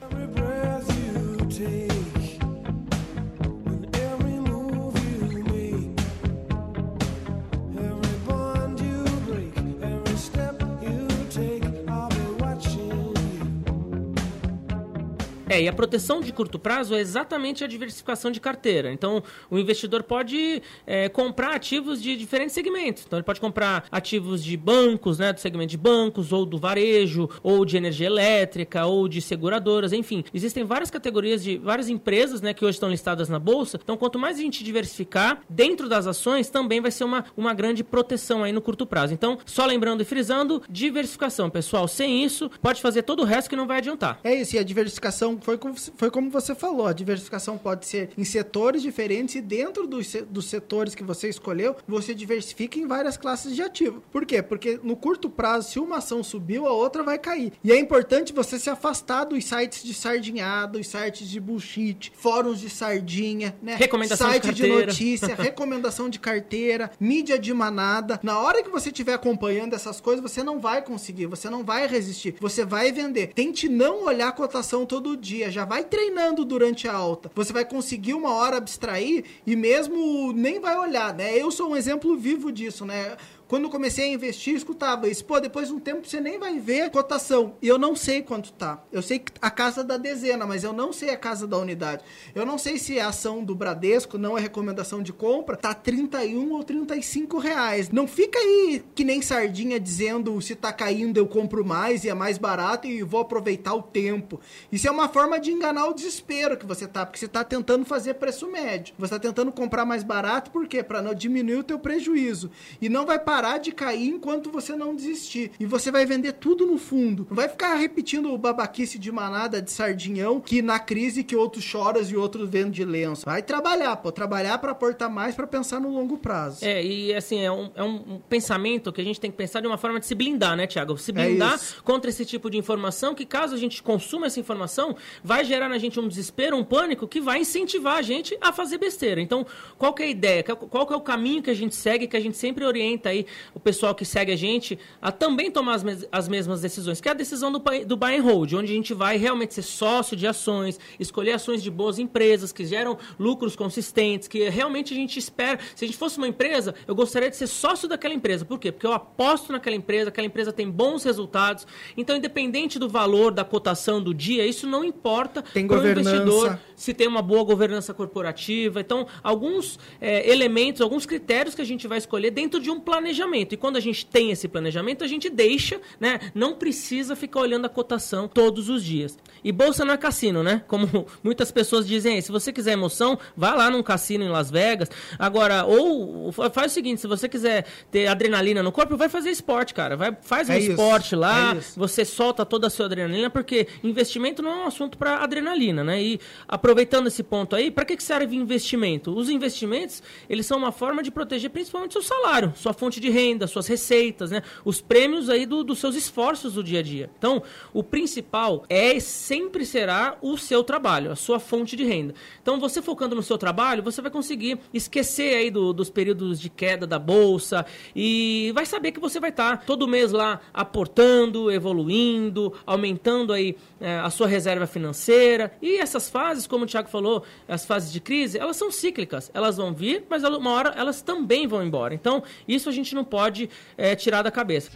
É, 15.50 15.60
e 15.60 15.66
a 15.66 15.72
proteção 15.72 16.20
de 16.20 16.32
curto 16.32 16.60
prazo 16.60 16.94
é 16.94 17.00
exatamente 17.00 17.64
a 17.64 17.66
diversificação 17.66 18.30
de 18.30 18.38
carteira. 18.38 18.92
Então, 18.92 19.20
o 19.50 19.58
investidor 19.58 20.04
pode 20.04 20.62
é, 20.86 21.08
comprar 21.08 21.56
ativos 21.56 22.00
de 22.00 22.16
diferentes 22.16 22.54
segmentos. 22.54 23.02
Então, 23.04 23.18
ele 23.18 23.24
pode 23.24 23.40
comprar 23.40 23.84
ativos 23.90 24.44
de 24.44 24.56
bancos, 24.56 25.18
né, 25.18 25.32
do 25.32 25.40
segmento 25.40 25.72
de 25.72 25.76
bancos, 25.76 26.32
ou 26.32 26.46
do 26.46 26.56
varejo, 26.56 27.28
ou 27.42 27.64
de 27.64 27.76
energia 27.76 28.06
elétrica, 28.06 28.86
ou 28.86 29.08
de 29.08 29.20
seguradoras, 29.20 29.92
enfim. 29.92 30.22
Existem 30.32 30.62
várias 30.62 30.88
categorias 30.88 31.42
de 31.42 31.58
várias 31.58 31.88
empresas 31.88 32.40
né, 32.40 32.54
que 32.54 32.64
hoje 32.64 32.76
estão 32.76 32.88
listadas 32.88 33.28
na 33.28 33.40
bolsa. 33.40 33.80
Então, 33.82 33.96
quanto 33.96 34.20
mais 34.20 34.38
a 34.38 34.42
gente 34.42 34.62
diversificar 34.62 35.40
dentro 35.48 35.88
das 35.88 36.06
ações, 36.06 36.48
também 36.48 36.80
vai 36.80 36.92
ser 36.92 37.02
uma, 37.02 37.24
uma 37.36 37.52
grande 37.52 37.82
proteção 37.82 38.44
aí 38.44 38.52
no 38.52 38.60
curto 38.60 38.86
prazo. 38.86 39.12
Então, 39.12 39.36
só 39.44 39.66
lembrando 39.66 40.02
e 40.02 40.04
frisando, 40.04 40.62
diversificação, 40.70 41.50
pessoal. 41.50 41.88
Sem 41.88 42.24
isso, 42.24 42.48
pode 42.62 42.80
fazer 42.80 43.02
todo 43.02 43.22
o 43.22 43.24
resto 43.24 43.50
que 43.50 43.56
não 43.56 43.66
vai 43.66 43.78
adiantar. 43.78 44.20
É 44.22 44.32
isso, 44.32 44.54
e 44.54 44.58
a 44.60 44.62
diversificação 44.62 45.39
foi, 45.40 45.58
foi 45.96 46.10
como 46.10 46.30
você 46.30 46.54
falou, 46.54 46.86
a 46.86 46.92
diversificação 46.92 47.58
pode 47.58 47.86
ser 47.86 48.10
em 48.16 48.24
setores 48.24 48.82
diferentes 48.82 49.34
e 49.34 49.40
dentro 49.40 49.86
dos, 49.86 50.12
dos 50.28 50.46
setores 50.46 50.94
que 50.94 51.02
você 51.02 51.28
escolheu, 51.28 51.76
você 51.86 52.14
diversifica 52.14 52.78
em 52.78 52.86
várias 52.86 53.16
classes 53.16 53.54
de 53.54 53.62
ativo. 53.62 54.02
Por 54.12 54.24
quê? 54.24 54.42
Porque 54.42 54.78
no 54.82 54.96
curto 54.96 55.28
prazo, 55.28 55.70
se 55.70 55.78
uma 55.78 55.98
ação 55.98 56.22
subiu, 56.22 56.66
a 56.66 56.72
outra 56.72 57.02
vai 57.02 57.18
cair. 57.18 57.52
E 57.62 57.72
é 57.72 57.78
importante 57.78 58.32
você 58.32 58.58
se 58.58 58.70
afastar 58.70 59.24
dos 59.24 59.44
sites 59.44 59.82
de 59.82 59.94
sardinhada, 59.94 60.78
dos 60.78 60.88
sites 60.88 61.28
de 61.28 61.40
bullshit, 61.40 62.12
fóruns 62.16 62.60
de 62.60 62.70
sardinha, 62.70 63.54
né? 63.62 63.76
Recomendação 63.76 64.30
Site 64.30 64.52
de, 64.52 64.62
de 64.62 64.68
notícia, 64.68 65.34
recomendação 65.34 66.08
de 66.08 66.18
carteira, 66.18 66.90
mídia 66.98 67.38
de 67.38 67.52
manada. 67.52 68.20
Na 68.22 68.38
hora 68.38 68.62
que 68.62 68.68
você 68.68 68.90
estiver 68.90 69.14
acompanhando 69.14 69.74
essas 69.74 70.00
coisas, 70.00 70.22
você 70.22 70.42
não 70.42 70.60
vai 70.60 70.82
conseguir, 70.82 71.26
você 71.26 71.48
não 71.48 71.64
vai 71.64 71.86
resistir, 71.86 72.34
você 72.40 72.64
vai 72.64 72.92
vender. 72.92 73.32
Tente 73.34 73.68
não 73.68 74.04
olhar 74.04 74.28
a 74.28 74.32
cotação 74.32 74.84
todo 74.86 75.16
dia 75.16 75.29
dia, 75.30 75.50
já 75.50 75.64
vai 75.64 75.84
treinando 75.84 76.44
durante 76.44 76.88
a 76.88 76.92
alta. 76.92 77.30
Você 77.34 77.52
vai 77.52 77.64
conseguir 77.64 78.14
uma 78.14 78.34
hora 78.34 78.56
abstrair 78.56 79.24
e 79.46 79.54
mesmo 79.54 80.32
nem 80.32 80.58
vai 80.58 80.76
olhar, 80.76 81.14
né? 81.14 81.36
Eu 81.36 81.50
sou 81.52 81.70
um 81.70 81.76
exemplo 81.76 82.16
vivo 82.16 82.50
disso, 82.50 82.84
né? 82.84 83.16
Quando 83.50 83.68
comecei 83.68 84.04
a 84.04 84.12
investir, 84.12 84.54
escutava 84.54 85.08
isso. 85.08 85.24
Pô, 85.24 85.40
depois 85.40 85.66
de 85.66 85.74
um 85.74 85.80
tempo 85.80 86.06
você 86.06 86.20
nem 86.20 86.38
vai 86.38 86.60
ver 86.60 86.82
a 86.82 86.90
cotação. 86.90 87.56
E 87.60 87.66
eu 87.66 87.78
não 87.78 87.96
sei 87.96 88.22
quanto 88.22 88.52
tá. 88.52 88.80
Eu 88.92 89.02
sei 89.02 89.24
a 89.42 89.50
casa 89.50 89.82
da 89.82 89.96
dezena, 89.96 90.46
mas 90.46 90.62
eu 90.62 90.72
não 90.72 90.92
sei 90.92 91.10
a 91.10 91.16
casa 91.16 91.48
da 91.48 91.58
unidade. 91.58 92.04
Eu 92.32 92.46
não 92.46 92.56
sei 92.56 92.78
se 92.78 93.00
a 93.00 93.08
ação 93.08 93.42
do 93.42 93.52
Bradesco 93.52 94.16
não 94.16 94.38
é 94.38 94.40
recomendação 94.40 95.02
de 95.02 95.12
compra, 95.12 95.56
tá 95.56 95.74
31 95.74 96.52
ou 96.52 96.62
35 96.62 97.38
reais. 97.38 97.90
Não 97.90 98.06
fica 98.06 98.38
aí 98.38 98.84
que 98.94 99.02
nem 99.02 99.20
sardinha 99.20 99.80
dizendo 99.80 100.40
se 100.40 100.54
tá 100.54 100.72
caindo 100.72 101.18
eu 101.18 101.26
compro 101.26 101.64
mais 101.64 102.04
e 102.04 102.08
é 102.08 102.14
mais 102.14 102.38
barato 102.38 102.86
e 102.86 103.02
vou 103.02 103.20
aproveitar 103.20 103.74
o 103.74 103.82
tempo. 103.82 104.40
Isso 104.70 104.86
é 104.86 104.90
uma 104.92 105.08
forma 105.08 105.40
de 105.40 105.50
enganar 105.50 105.86
o 105.86 105.92
desespero 105.92 106.56
que 106.56 106.64
você 106.64 106.86
tá, 106.86 107.04
porque 107.04 107.18
você 107.18 107.26
tá 107.26 107.42
tentando 107.42 107.84
fazer 107.84 108.14
preço 108.14 108.46
médio. 108.48 108.94
Você 108.96 109.14
tá 109.14 109.18
tentando 109.18 109.50
comprar 109.50 109.84
mais 109.84 110.04
barato, 110.04 110.52
por 110.52 110.68
quê? 110.68 110.84
Para 110.84 111.02
não 111.02 111.12
diminuir 111.12 111.56
o 111.56 111.64
teu 111.64 111.80
prejuízo. 111.80 112.48
E 112.80 112.88
não 112.88 113.04
vai 113.04 113.18
parar 113.18 113.39
de 113.58 113.72
cair 113.72 114.08
enquanto 114.08 114.50
você 114.50 114.74
não 114.74 114.94
desistir. 114.94 115.52
E 115.58 115.66
você 115.66 115.90
vai 115.90 116.06
vender 116.06 116.32
tudo 116.34 116.66
no 116.66 116.78
fundo. 116.78 117.26
Não 117.28 117.36
vai 117.36 117.48
ficar 117.48 117.74
repetindo 117.74 118.32
o 118.32 118.38
babaquice 118.38 118.98
de 118.98 119.10
manada 119.10 119.60
de 119.60 119.70
sardinhão 119.70 120.40
que 120.40 120.62
na 120.62 120.78
crise 120.78 121.24
que 121.24 121.36
outros 121.36 121.64
choram 121.64 122.00
e 122.02 122.16
outros 122.16 122.48
vendem 122.48 122.70
de 122.70 122.84
lenço. 122.84 123.24
Vai 123.24 123.42
trabalhar, 123.42 123.96
pô. 123.96 124.12
Trabalhar 124.12 124.58
para 124.58 124.72
aportar 124.72 125.10
mais 125.10 125.34
para 125.34 125.46
pensar 125.46 125.80
no 125.80 125.90
longo 125.90 126.18
prazo. 126.18 126.64
É, 126.64 126.84
e 126.84 127.14
assim, 127.14 127.40
é 127.40 127.50
um, 127.50 127.70
é 127.74 127.82
um 127.82 128.20
pensamento 128.28 128.92
que 128.92 129.00
a 129.00 129.04
gente 129.04 129.20
tem 129.20 129.30
que 129.30 129.36
pensar 129.36 129.60
de 129.60 129.66
uma 129.66 129.78
forma 129.78 129.98
de 129.98 130.06
se 130.06 130.14
blindar, 130.14 130.56
né, 130.56 130.66
Tiago? 130.66 130.96
Se 130.96 131.12
blindar 131.12 131.54
é 131.54 131.82
contra 131.82 132.10
esse 132.10 132.24
tipo 132.24 132.50
de 132.50 132.56
informação 132.56 133.14
que 133.14 133.26
caso 133.26 133.54
a 133.54 133.58
gente 133.58 133.82
consuma 133.82 134.26
essa 134.26 134.40
informação, 134.40 134.96
vai 135.22 135.44
gerar 135.44 135.68
na 135.68 135.78
gente 135.78 135.98
um 135.98 136.06
desespero, 136.06 136.56
um 136.56 136.64
pânico 136.64 137.06
que 137.06 137.20
vai 137.20 137.40
incentivar 137.40 137.96
a 137.96 138.02
gente 138.02 138.36
a 138.40 138.52
fazer 138.52 138.78
besteira. 138.78 139.20
Então, 139.20 139.46
qual 139.76 139.92
que 139.92 140.02
é 140.02 140.06
a 140.06 140.10
ideia? 140.10 140.42
Qual 140.42 140.86
que 140.86 140.92
é 140.92 140.96
o 140.96 141.00
caminho 141.00 141.42
que 141.42 141.50
a 141.50 141.54
gente 141.54 141.74
segue, 141.74 142.06
que 142.06 142.16
a 142.16 142.20
gente 142.20 142.36
sempre 142.36 142.64
orienta 142.64 143.08
aí 143.08 143.26
o 143.54 143.60
pessoal 143.60 143.94
que 143.94 144.04
segue 144.04 144.32
a 144.32 144.36
gente 144.36 144.78
a 145.00 145.12
também 145.12 145.50
tomar 145.50 145.74
as, 145.74 145.82
mes 145.82 146.06
as 146.10 146.28
mesmas 146.28 146.60
decisões, 146.60 147.00
que 147.00 147.08
é 147.08 147.10
a 147.12 147.14
decisão 147.14 147.50
do, 147.50 147.62
do 147.86 147.96
buy 147.96 148.16
and 148.16 148.22
hold, 148.22 148.52
onde 148.54 148.72
a 148.72 148.74
gente 148.74 148.94
vai 148.94 149.16
realmente 149.16 149.54
ser 149.54 149.62
sócio 149.62 150.16
de 150.16 150.26
ações, 150.26 150.78
escolher 150.98 151.32
ações 151.32 151.62
de 151.62 151.70
boas 151.70 151.98
empresas 151.98 152.52
que 152.52 152.64
geram 152.64 152.98
lucros 153.18 153.56
consistentes, 153.56 154.28
que 154.28 154.48
realmente 154.48 154.92
a 154.92 154.96
gente 154.96 155.18
espera. 155.18 155.58
Se 155.74 155.84
a 155.84 155.88
gente 155.88 155.98
fosse 155.98 156.18
uma 156.18 156.28
empresa, 156.28 156.74
eu 156.86 156.94
gostaria 156.94 157.30
de 157.30 157.36
ser 157.36 157.46
sócio 157.46 157.88
daquela 157.88 158.14
empresa. 158.14 158.44
Por 158.44 158.58
quê? 158.58 158.72
Porque 158.72 158.86
eu 158.86 158.92
aposto 158.92 159.52
naquela 159.52 159.76
empresa, 159.76 160.08
aquela 160.08 160.26
empresa 160.26 160.52
tem 160.52 160.70
bons 160.70 161.04
resultados. 161.04 161.66
Então, 161.96 162.16
independente 162.16 162.78
do 162.78 162.88
valor 162.88 163.32
da 163.32 163.44
cotação 163.44 164.02
do 164.02 164.14
dia, 164.14 164.46
isso 164.46 164.66
não 164.66 164.84
importa 164.84 165.42
para 165.42 165.60
o 165.60 165.90
investidor 165.90 166.58
se 166.74 166.94
tem 166.94 167.06
uma 167.06 167.22
boa 167.22 167.44
governança 167.44 167.92
corporativa. 167.92 168.80
Então, 168.80 169.06
alguns 169.22 169.78
é, 170.00 170.28
elementos, 170.30 170.80
alguns 170.80 171.04
critérios 171.06 171.54
que 171.54 171.62
a 171.62 171.64
gente 171.64 171.86
vai 171.86 171.98
escolher 171.98 172.30
dentro 172.30 172.60
de 172.60 172.70
um 172.70 172.80
planejamento. 172.80 173.19
E 173.54 173.56
quando 173.56 173.76
a 173.76 173.80
gente 173.80 174.06
tem 174.06 174.30
esse 174.30 174.48
planejamento, 174.48 175.04
a 175.04 175.06
gente 175.06 175.28
deixa, 175.28 175.80
né? 175.98 176.20
Não 176.34 176.54
precisa 176.54 177.16
ficar 177.16 177.40
olhando 177.40 177.66
a 177.66 177.68
cotação 177.68 178.28
todos 178.28 178.68
os 178.68 178.84
dias. 178.84 179.18
E 179.42 179.52
bolsa 179.52 179.84
não 179.84 179.94
é 179.94 179.96
cassino, 179.96 180.42
né? 180.42 180.62
Como 180.66 181.06
muitas 181.22 181.50
pessoas 181.50 181.86
dizem, 181.86 182.20
se 182.20 182.30
você 182.30 182.52
quiser 182.52 182.72
emoção, 182.72 183.18
vá 183.36 183.54
lá 183.54 183.70
num 183.70 183.82
cassino 183.82 184.24
em 184.24 184.28
Las 184.28 184.50
Vegas. 184.50 184.90
Agora, 185.18 185.64
ou 185.64 186.32
faz 186.32 186.72
o 186.72 186.74
seguinte, 186.74 187.00
se 187.00 187.06
você 187.06 187.28
quiser 187.28 187.66
ter 187.90 188.06
adrenalina 188.06 188.62
no 188.62 188.72
corpo, 188.72 188.96
vai 188.96 189.08
fazer 189.08 189.30
esporte, 189.30 189.74
cara. 189.74 189.96
Vai, 189.96 190.16
faz 190.22 190.48
é 190.48 190.54
um 190.54 190.58
isso, 190.58 190.70
esporte 190.70 191.16
lá, 191.16 191.54
é 191.56 191.60
você 191.76 192.04
solta 192.04 192.44
toda 192.44 192.66
a 192.66 192.70
sua 192.70 192.86
adrenalina, 192.86 193.30
porque 193.30 193.66
investimento 193.82 194.42
não 194.42 194.50
é 194.50 194.56
um 194.64 194.66
assunto 194.66 194.98
para 194.98 195.22
adrenalina, 195.22 195.82
né? 195.82 196.02
E 196.02 196.20
aproveitando 196.48 197.06
esse 197.06 197.22
ponto 197.22 197.56
aí, 197.56 197.70
para 197.70 197.84
que, 197.84 197.96
que 197.96 198.02
serve 198.02 198.36
investimento? 198.36 199.16
Os 199.16 199.28
investimentos, 199.28 200.02
eles 200.28 200.46
são 200.46 200.58
uma 200.58 200.72
forma 200.72 201.02
de 201.02 201.10
proteger 201.10 201.50
principalmente 201.50 201.92
seu 201.92 202.02
salário, 202.02 202.52
sua 202.56 202.72
fonte 202.72 203.00
de 203.00 203.10
renda, 203.10 203.46
suas 203.46 203.66
receitas, 203.66 204.30
né? 204.30 204.42
Os 204.64 204.80
prêmios 204.80 205.28
aí 205.28 205.46
do, 205.46 205.64
dos 205.64 205.78
seus 205.78 205.94
esforços 205.94 206.54
do 206.54 206.64
dia 206.64 206.80
a 206.80 206.82
dia. 206.82 207.10
Então, 207.18 207.42
o 207.72 207.82
principal 207.82 208.64
é 208.68 208.98
sempre 209.30 209.64
será 209.64 210.18
o 210.20 210.36
seu 210.36 210.64
trabalho, 210.64 211.12
a 211.12 211.14
sua 211.14 211.38
fonte 211.38 211.76
de 211.76 211.84
renda. 211.84 212.16
Então, 212.42 212.58
você 212.58 212.82
focando 212.82 213.14
no 213.14 213.22
seu 213.22 213.38
trabalho, 213.38 213.80
você 213.80 214.02
vai 214.02 214.10
conseguir 214.10 214.58
esquecer 214.74 215.36
aí 215.36 215.52
do, 215.52 215.72
dos 215.72 215.88
períodos 215.88 216.40
de 216.40 216.50
queda 216.50 216.84
da 216.84 216.98
bolsa 216.98 217.64
e 217.94 218.50
vai 218.56 218.66
saber 218.66 218.90
que 218.90 218.98
você 218.98 219.20
vai 219.20 219.30
estar 219.30 219.58
tá 219.58 219.64
todo 219.64 219.86
mês 219.86 220.10
lá 220.10 220.40
aportando, 220.52 221.48
evoluindo, 221.48 222.52
aumentando 222.66 223.32
aí 223.32 223.56
é, 223.80 224.00
a 224.00 224.10
sua 224.10 224.26
reserva 224.26 224.66
financeira 224.66 225.52
e 225.62 225.76
essas 225.76 226.10
fases, 226.10 226.48
como 226.48 226.64
o 226.64 226.66
Thiago 226.66 226.88
falou, 226.88 227.22
as 227.46 227.64
fases 227.64 227.92
de 227.92 228.00
crise, 228.00 228.36
elas 228.36 228.56
são 228.56 228.68
cíclicas. 228.68 229.30
Elas 229.32 229.58
vão 229.58 229.72
vir, 229.72 230.06
mas 230.10 230.24
uma 230.24 230.50
hora 230.50 230.74
elas 230.76 231.02
também 231.02 231.46
vão 231.46 231.62
embora. 231.62 231.94
Então, 231.94 232.20
isso 232.48 232.68
a 232.68 232.72
gente 232.72 232.96
não 232.96 233.04
pode 233.04 233.48
é, 233.78 233.94
tirar 233.94 234.22
da 234.22 234.30
cabeça. 234.32 234.72